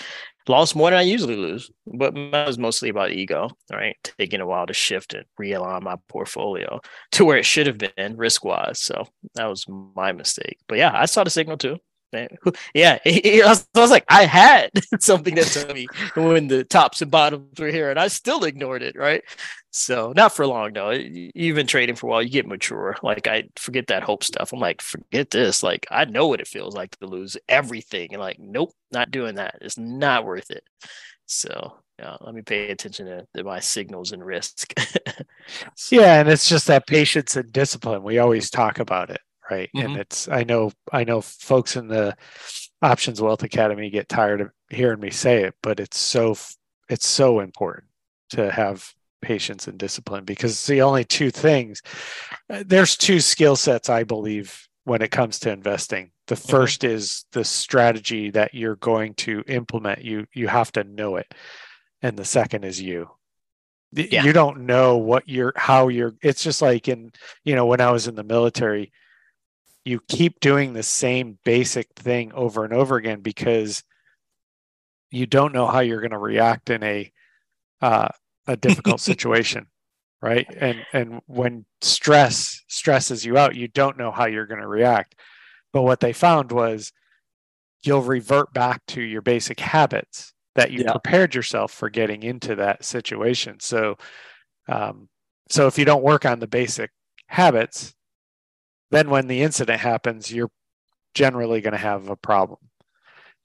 lost 0.49 0.77
more 0.77 0.91
than 0.91 0.99
I 0.99 1.03
usually 1.03 1.37
lose, 1.37 1.71
but 1.87 2.15
that 2.15 2.47
was 2.47 2.59
mostly 2.59 2.89
about 2.89 3.13
ego, 3.13 3.51
right? 3.73 3.97
Taking 4.19 4.41
a 4.41 4.47
while 4.47 4.67
to 4.67 4.75
shift 4.75 5.15
and 5.15 5.25
realign 5.41 5.83
my 5.83 5.97
portfolio 6.09 6.81
to 7.13 7.25
where 7.25 7.39
it 7.39 7.47
should 7.47 7.67
have 7.67 7.79
been 7.79 8.17
risk 8.17 8.45
wise. 8.45 8.81
So 8.81 9.07
that 9.35 9.47
was 9.47 9.67
my 9.69 10.13
mistake. 10.13 10.59
But 10.69 10.79
yeah, 10.79 10.93
I 10.95 11.07
saw 11.07 11.25
the 11.25 11.31
signal 11.31 11.57
too. 11.57 11.79
Yeah, 12.75 12.99
I 13.07 13.43
was, 13.45 13.67
I 13.75 13.81
was 13.81 13.91
like, 13.91 14.05
I 14.09 14.25
had 14.25 14.71
something 15.01 15.35
that 15.35 15.47
told 15.47 15.75
me 15.75 15.87
when 16.15 16.49
the 16.49 16.65
tops 16.65 17.03
and 17.03 17.11
bottoms 17.11 17.59
were 17.59 17.69
here, 17.69 17.91
and 17.91 17.99
I 17.99 18.09
still 18.09 18.45
ignored 18.45 18.83
it. 18.83 18.97
Right. 18.97 19.23
So 19.71 20.13
not 20.15 20.35
for 20.35 20.47
long 20.47 20.73
though. 20.73 20.91
You've 20.91 21.57
been 21.57 21.67
trading 21.67 21.97
for 21.97 22.07
a 22.07 22.11
while. 22.11 22.23
You 22.23 22.31
get 22.31 22.47
mature. 22.47 22.97
Like 23.03 23.27
I 23.27 23.45
forget 23.57 23.89
that 23.89 24.05
hope 24.05 24.23
stuff. 24.23 24.53
I'm 24.53 24.61
like, 24.61 24.81
forget 24.81 25.31
this. 25.31 25.63
Like 25.63 25.87
I 25.91 26.05
know 26.05 26.29
what 26.29 26.41
it 26.41 26.49
feels 26.49 26.75
like 26.75 26.97
to 26.99 27.07
lose 27.07 27.37
everything, 27.49 28.13
and 28.13 28.21
like, 28.21 28.39
nope, 28.39 28.73
not 28.93 29.11
doing 29.11 29.37
that. 29.37 29.57
It's 29.61 29.79
not 29.79 30.25
worth 30.25 30.51
it. 30.51 30.65
So 31.27 31.79
yeah, 31.99 32.17
let 32.21 32.35
me 32.35 32.43
pay 32.43 32.71
attention 32.71 33.07
to, 33.07 33.27
to 33.37 33.45
my 33.45 33.61
signals 33.61 34.13
and 34.13 34.25
risk. 34.25 34.73
yeah, 35.91 36.21
and 36.21 36.29
it's 36.29 36.49
just 36.49 36.67
that 36.67 36.87
patience 36.87 37.37
and 37.37 37.53
discipline. 37.53 38.03
We 38.03 38.19
always 38.19 38.51
talk 38.51 38.79
about 38.79 39.11
it 39.11 39.21
right 39.51 39.71
mm-hmm. 39.75 39.87
and 39.87 39.97
it's 39.97 40.29
i 40.29 40.45
know 40.45 40.71
i 40.93 41.05
know 41.05 41.21
folks 41.21 41.77
in 41.77 41.89
the 41.89 42.17
options 42.83 43.21
wealth 43.21 43.43
academy 43.43 43.91
get 43.91 44.09
tired 44.09 44.41
of 44.41 44.51
hearing 44.71 45.01
me 45.01 45.11
say 45.11 45.45
it 45.45 45.55
but 45.63 45.81
it's 45.81 45.99
so 45.99 46.37
it's 46.89 47.09
so 47.09 47.41
important 47.41 47.87
to 48.31 48.51
have 48.51 48.93
patience 49.23 49.67
and 49.69 49.79
discipline 49.79 50.25
because 50.25 50.53
it's 50.53 50.67
the 50.67 50.83
only 50.83 51.05
two 51.05 51.31
things 51.31 51.83
uh, 52.51 52.63
there's 52.67 52.97
two 52.97 53.21
skill 53.21 53.57
sets 53.57 53.89
i 53.89 54.05
believe 54.05 54.69
when 54.85 55.01
it 55.01 55.11
comes 55.11 55.39
to 55.39 55.51
investing 55.51 56.11
the 56.27 56.35
1st 56.35 56.79
mm-hmm. 56.79 56.95
is 56.95 57.25
the 57.33 57.45
strategy 57.45 58.31
that 58.31 58.55
you're 58.55 58.77
going 58.77 59.15
to 59.15 59.43
implement 59.47 60.03
you 60.03 60.27
you 60.35 60.47
have 60.47 60.71
to 60.71 60.85
know 60.85 61.17
it 61.17 61.33
and 62.03 62.19
the 62.19 62.25
second 62.25 62.65
is 62.65 62.81
you 62.81 63.09
yeah. 63.93 64.25
you 64.25 64.33
don't 64.33 64.61
know 64.61 64.99
what 64.99 65.29
you're 65.29 65.53
how 65.57 65.89
you're 65.89 66.15
it's 66.23 66.43
just 66.43 66.61
like 66.61 66.89
in 66.89 67.11
you 67.45 67.55
know 67.55 67.67
when 67.67 67.81
i 67.81 67.91
was 67.91 68.09
in 68.09 68.15
the 68.15 68.25
military 68.25 68.93
you 69.85 70.01
keep 70.09 70.41
doing 70.41 70.73
the 70.73 70.83
same 70.83 71.39
basic 71.45 71.89
thing 71.95 72.33
over 72.33 72.65
and 72.65 72.73
over 72.73 72.97
again 72.97 73.21
because 73.21 73.83
you 75.11 75.27
don't 75.27 75.55
know 75.55 75.67
how 75.67 75.81
you're 75.81 76.01
going 76.01 76.11
to 76.11 76.19
react 76.19 76.71
in 76.71 76.83
a 76.83 77.13
uh, 77.81 78.09
a 78.47 78.57
difficult 78.57 79.01
situation 79.01 79.67
right? 80.25 80.47
And 80.59 80.87
and 80.95 81.21
when 81.27 81.67
stress 81.83 82.63
stresses 82.67 83.27
you 83.27 83.37
out 83.37 83.57
you 83.57 83.69
don't 83.69 83.99
know 83.99 84.11
how 84.11 84.25
you're 84.25 84.47
going 84.47 84.61
to 84.61 84.67
react. 84.67 85.15
But 85.73 85.83
what 85.83 86.01
they 86.01 86.15
found 86.15 86.51
was 86.51 86.93
you'll 87.83 88.01
revert 88.01 88.55
back 88.55 88.81
to 88.87 89.03
your 89.03 89.21
basic 89.21 89.61
habits 89.61 90.33
that 90.55 90.71
you 90.71 90.85
yeah. 90.85 90.93
prepared 90.93 91.35
yourself 91.35 91.73
for 91.73 91.91
getting 91.91 92.23
into 92.23 92.55
that 92.55 92.85
situation. 92.85 93.61
So 93.61 93.99
um, 94.67 95.11
so 95.51 95.67
if 95.67 95.79
you 95.79 95.85
don't 95.85 96.03
work 96.03 96.25
on 96.25 96.39
the 96.39 96.47
basic 96.47 96.91
habits 97.27 97.95
then 98.95 99.11
when 99.11 99.27
the 99.27 99.43
incident 99.43 99.81
happens, 99.81 100.33
you're 100.33 100.51
generally 101.15 101.61
going 101.61 101.73
to 101.73 101.79
have 101.79 102.09
a 102.09 102.17
problem. 102.17 102.59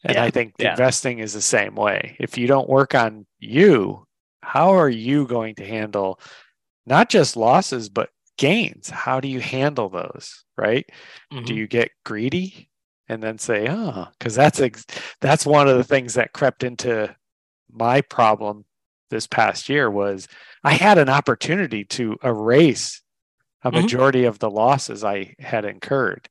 And 0.04 0.16
yeah, 0.16 0.24
I 0.24 0.30
think 0.30 0.54
yeah. 0.58 0.72
investing 0.72 1.20
is 1.20 1.34
the 1.34 1.42
same 1.42 1.76
way. 1.76 2.16
If 2.20 2.38
you 2.38 2.48
don't 2.48 2.70
work 2.70 2.96
on 2.96 3.26
you, 3.40 4.06
how 4.42 4.76
are 4.76 4.90
you 4.90 5.28
going 5.28 5.56
to 5.56 5.66
handle 5.66 6.20
not 6.86 7.10
just 7.10 7.36
losses, 7.36 7.90
but 7.90 8.10
gains? 8.38 8.90
How 8.90 9.20
do 9.20 9.28
you 9.28 9.40
handle 9.40 9.90
those? 9.90 10.46
Right? 10.58 10.90
Mm-hmm. 11.34 11.46
Do 11.46 11.54
you 11.54 11.68
get 11.68 11.92
greedy 12.06 12.70
and 13.10 13.22
then 13.22 13.38
say, 13.38 13.68
oh, 13.70 14.08
because 14.18 14.36
that's 14.36 14.62
ex- 14.62 14.86
that's 15.20 15.46
one 15.46 15.68
of 15.68 15.78
the 15.78 15.84
things 15.84 16.14
that 16.14 16.34
crept 16.34 16.64
into 16.64 17.14
my 17.72 18.02
problem 18.02 18.66
this 19.10 19.28
past 19.28 19.68
year 19.70 19.90
was 19.90 20.28
I 20.64 20.74
had 20.74 20.98
an 20.98 21.10
opportunity 21.10 21.84
to 21.86 22.18
erase 22.24 23.02
a 23.64 23.72
mm-hmm. 23.72 23.82
majority 23.82 24.26
of 24.26 24.40
the 24.40 24.50
losses 24.50 25.04
I 25.04 25.36
had 25.40 25.66
incurred. 25.66 26.30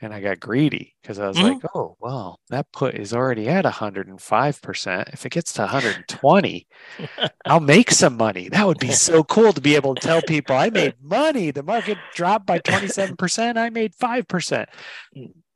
and 0.00 0.14
I 0.14 0.20
got 0.20 0.38
greedy 0.38 0.94
because 1.02 1.18
I 1.18 1.26
was 1.26 1.38
Mhm. 1.38 1.42
like, 1.42 1.58
oh, 1.74 1.96
well, 2.00 2.38
that 2.50 2.70
put 2.72 2.94
is 2.94 3.12
already 3.12 3.48
at 3.48 3.64
105%. 3.64 5.08
If 5.12 5.26
it 5.26 5.32
gets 5.32 5.52
to 5.54 5.62
120, 5.62 6.68
I'll 7.46 7.58
make 7.58 7.90
some 7.90 8.16
money. 8.16 8.48
That 8.48 8.64
would 8.66 8.78
be 8.78 8.92
so 8.92 9.24
cool 9.34 9.52
to 9.52 9.60
be 9.60 9.74
able 9.74 9.96
to 9.96 10.00
tell 10.00 10.22
people 10.22 10.54
I 10.56 10.70
made 10.70 10.94
money. 11.02 11.50
The 11.50 11.64
market 11.64 11.98
dropped 12.14 12.46
by 12.46 12.60
27%. 12.60 13.56
I 13.58 13.70
made 13.70 13.92
5%. 13.96 14.66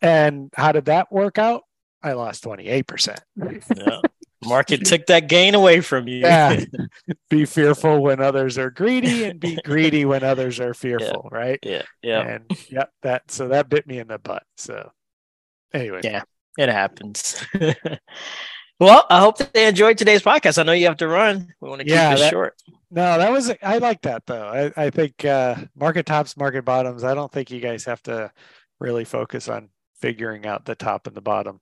And 0.00 0.50
how 0.56 0.72
did 0.72 0.86
that 0.86 1.12
work 1.12 1.38
out? 1.38 1.62
I 2.02 2.14
lost 2.14 2.42
28%. 2.42 3.18
Yeah. 3.76 4.00
Market 4.44 4.84
took 4.84 5.06
that 5.06 5.28
gain 5.28 5.54
away 5.54 5.80
from 5.80 6.08
you. 6.08 6.18
Yeah. 6.20 6.64
be 7.30 7.44
fearful 7.44 8.00
when 8.00 8.20
others 8.20 8.58
are 8.58 8.70
greedy 8.70 9.24
and 9.24 9.38
be 9.40 9.56
greedy 9.64 10.04
when 10.04 10.22
others 10.22 10.60
are 10.60 10.74
fearful, 10.74 11.28
right? 11.30 11.58
yeah. 11.62 11.82
Yeah. 12.02 12.20
And 12.20 12.50
yep, 12.68 12.90
that 13.02 13.30
so 13.30 13.48
that 13.48 13.68
bit 13.68 13.86
me 13.86 13.98
in 13.98 14.08
the 14.08 14.18
butt. 14.18 14.44
So 14.56 14.90
anyway. 15.72 16.00
Yeah. 16.04 16.22
It 16.58 16.68
happens. 16.68 17.42
well, 18.78 19.06
I 19.08 19.20
hope 19.20 19.38
that 19.38 19.54
they 19.54 19.66
enjoyed 19.66 19.96
today's 19.96 20.22
podcast. 20.22 20.58
I 20.58 20.64
know 20.64 20.72
you 20.72 20.86
have 20.86 20.98
to 20.98 21.08
run. 21.08 21.52
We 21.60 21.68
want 21.68 21.80
to 21.80 21.84
keep 21.84 21.94
Yeah, 21.94 22.14
it 22.14 22.18
that- 22.18 22.30
short. 22.30 22.54
No, 22.94 23.16
that 23.16 23.32
was 23.32 23.50
I 23.62 23.78
like 23.78 24.02
that 24.02 24.26
though. 24.26 24.46
I, 24.76 24.84
I 24.86 24.90
think 24.90 25.24
uh 25.24 25.54
market 25.74 26.04
tops, 26.04 26.36
market 26.36 26.66
bottoms. 26.66 27.04
I 27.04 27.14
don't 27.14 27.32
think 27.32 27.50
you 27.50 27.58
guys 27.58 27.86
have 27.86 28.02
to 28.02 28.30
really 28.80 29.04
focus 29.04 29.48
on 29.48 29.70
figuring 29.98 30.44
out 30.44 30.66
the 30.66 30.74
top 30.74 31.06
and 31.06 31.16
the 31.16 31.22
bottom. 31.22 31.60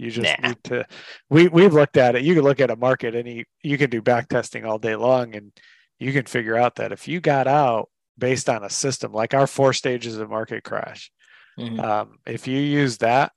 You 0.00 0.10
just 0.10 0.40
Nah. 0.40 0.48
need 0.48 0.64
to 0.64 0.86
we 1.28 1.48
we've 1.48 1.74
looked 1.74 1.96
at 1.98 2.16
it. 2.16 2.22
You 2.22 2.34
can 2.34 2.42
look 2.44 2.58
at 2.60 2.70
a 2.70 2.76
market 2.76 3.14
and 3.14 3.28
you, 3.28 3.44
you 3.62 3.76
can 3.76 3.90
do 3.90 4.00
back 4.00 4.28
testing 4.28 4.64
all 4.64 4.78
day 4.78 4.96
long 4.96 5.34
and 5.36 5.52
you 5.98 6.12
can 6.12 6.24
figure 6.24 6.56
out 6.56 6.76
that 6.76 6.90
if 6.92 7.06
you 7.06 7.20
got 7.20 7.46
out 7.46 7.90
based 8.16 8.48
on 8.48 8.64
a 8.64 8.70
system 8.70 9.12
like 9.12 9.34
our 9.34 9.46
four 9.46 9.72
stages 9.74 10.16
of 10.16 10.30
market 10.30 10.64
crash, 10.64 11.10
Mhm. 11.58 11.78
um, 11.82 12.18
if 12.26 12.46
you 12.48 12.58
use 12.58 12.98
that, 12.98 13.32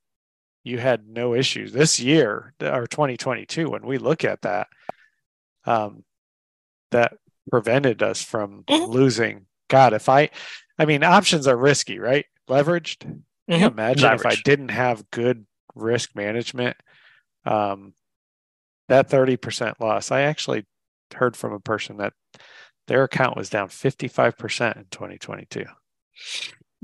you 0.64 0.78
had 0.78 1.06
no 1.06 1.34
issues 1.34 1.74
this 1.74 2.00
year 2.00 2.54
or 2.62 2.88
2022. 2.88 3.70
When 3.70 3.86
we 3.86 3.98
look 3.98 4.24
at 4.24 4.42
that, 4.44 4.68
um, 5.66 6.06
that 6.92 7.14
prevented 7.52 8.02
us 8.02 8.24
from 8.24 8.64
Mhm. 8.64 8.88
losing. 8.88 9.46
God, 9.68 9.94
if 9.94 10.08
I, 10.08 10.30
I 10.80 10.86
mean, 10.86 11.04
options 11.04 11.46
are 11.48 11.58
risky, 11.58 12.00
right? 12.00 12.26
Leveraged. 12.50 13.22
Mhm. 13.50 13.72
imagine 13.72 14.14
if 14.14 14.26
I 14.26 14.36
didn't 14.36 14.70
have 14.70 15.10
good 15.12 15.46
risk 15.76 16.16
management? 16.16 16.78
Um, 17.46 17.94
that 18.90 19.10
30% 19.10 19.80
loss, 19.80 20.12
I 20.12 20.22
actually 20.22 20.66
heard 21.14 21.36
from 21.36 21.54
a 21.54 21.60
person 21.60 21.98
that 21.98 22.14
their 22.88 23.04
account 23.04 23.38
was 23.38 23.50
down 23.50 23.70
55% 23.70 24.78
in 24.78 24.86
2022. 24.92 25.66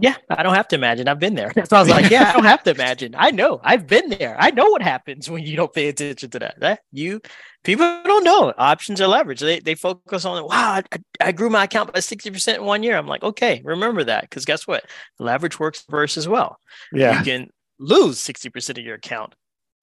Yeah, 0.02 0.16
I 0.30 0.44
don't 0.44 0.56
have 0.56 0.70
to 0.70 0.78
imagine. 0.78 1.10
I've 1.10 1.20
been 1.20 1.36
there. 1.36 1.52
So 1.66 1.76
I 1.76 1.82
was 1.82 1.90
like, 1.90 2.10
yeah, 2.10 2.30
I 2.30 2.34
don't 2.34 2.46
have 2.46 2.64
to 2.64 2.72
imagine. 2.72 3.16
I 3.18 3.32
know. 3.32 3.60
I've 3.64 3.86
been 3.86 4.10
there. 4.10 4.38
I 4.40 4.50
know 4.52 4.70
what 4.70 4.82
happens 4.82 5.30
when 5.30 5.44
you 5.44 5.58
don't 5.58 5.74
pay 5.74 5.90
attention 5.90 6.30
to 6.32 6.40
that. 6.40 6.60
That 6.62 6.80
you 6.94 7.20
people 7.66 7.86
don't 8.06 8.24
know. 8.24 8.54
Options 8.58 9.02
are 9.02 9.08
leverage. 9.08 9.42
They 9.42 9.60
they 9.60 9.76
focus 9.76 10.24
on 10.24 10.42
wow, 10.44 10.82
I, 10.82 10.84
I 11.20 11.32
grew 11.34 11.50
my 11.50 11.66
account 11.66 11.92
by 11.92 12.00
60% 12.00 12.56
in 12.56 12.64
one 12.64 12.82
year. 12.82 12.98
I'm 12.98 13.08
like, 13.08 13.24
okay, 13.24 13.62
remember 13.66 14.06
that. 14.06 14.22
Because 14.22 14.46
guess 14.46 14.66
what? 14.66 14.86
Leverage 15.20 15.60
works 15.60 15.84
reverse 15.90 16.16
as 16.16 16.30
well. 16.30 16.60
Yeah. 16.94 17.20
You 17.20 17.26
can 17.26 17.50
lose 17.80 18.18
60% 18.20 18.78
of 18.78 18.84
your 18.86 18.96
account 18.96 19.36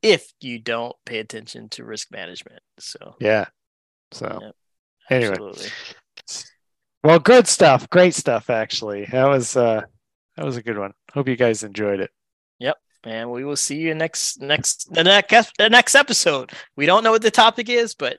if 0.02 0.30
you 0.40 0.58
don't 0.58 0.94
pay 1.06 1.18
attention 1.18 1.68
to 1.70 1.84
risk 1.84 2.10
management. 2.12 2.60
So 2.78 3.16
Yeah. 3.20 3.46
So 4.12 4.38
Yep. 4.42 4.52
anyway, 5.10 5.30
absolutely. 5.32 5.68
well, 7.02 7.18
good 7.18 7.46
stuff. 7.46 7.88
Great 7.90 8.14
stuff, 8.14 8.50
actually. 8.50 9.06
That 9.06 9.26
was 9.26 9.56
uh 9.56 9.82
that 10.36 10.44
was 10.44 10.56
a 10.56 10.62
good 10.62 10.78
one. 10.78 10.92
Hope 11.14 11.28
you 11.28 11.36
guys 11.36 11.62
enjoyed 11.62 12.00
it. 12.00 12.10
Yep. 12.58 12.76
And 13.04 13.30
we 13.30 13.44
will 13.44 13.56
see 13.56 13.76
you 13.76 13.94
next 13.94 14.40
next 14.40 14.92
the 14.92 15.02
next 15.04 15.52
the 15.58 15.70
next 15.70 15.94
episode. 15.94 16.52
We 16.76 16.86
don't 16.86 17.02
know 17.04 17.12
what 17.12 17.22
the 17.22 17.30
topic 17.30 17.68
is, 17.68 17.94
but 17.94 18.18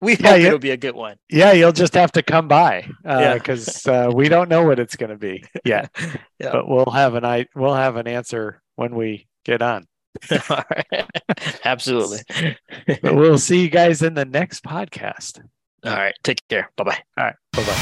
we 0.00 0.16
Yeah, 0.16 0.30
hope 0.30 0.40
it'll 0.40 0.58
be 0.60 0.70
a 0.70 0.76
good 0.76 0.94
one. 0.94 1.16
Yeah, 1.28 1.52
you'll 1.52 1.72
just 1.72 1.94
have 1.94 2.12
to 2.12 2.22
come 2.22 2.46
by 2.46 2.88
Yeah. 3.04 3.34
because 3.34 3.84
uh, 3.88 4.10
we 4.14 4.28
don't 4.28 4.48
know 4.48 4.64
what 4.64 4.78
it's 4.78 4.94
going 4.94 5.10
to 5.10 5.16
be 5.18 5.42
yet. 5.64 5.90
Yeah. 6.38 6.52
But 6.52 6.68
we'll 6.68 6.86
have 6.92 7.14
an 7.14 7.24
I 7.24 7.46
we'll 7.56 7.74
have 7.74 7.96
an 7.96 8.06
answer 8.06 8.62
when 8.78 8.94
we 8.94 9.26
get 9.44 9.60
on. 9.60 9.86
Absolutely. 11.64 12.20
But 13.02 13.16
we'll 13.16 13.38
see 13.38 13.62
you 13.62 13.70
guys 13.70 14.02
in 14.02 14.14
the 14.14 14.24
next 14.24 14.62
podcast. 14.64 15.40
All 15.84 15.92
right. 15.92 16.14
Take 16.22 16.46
care. 16.48 16.70
Bye 16.76 16.84
bye. 16.84 16.98
All 17.18 17.24
right. 17.24 17.34
Bye 17.52 17.64
bye. 17.64 17.74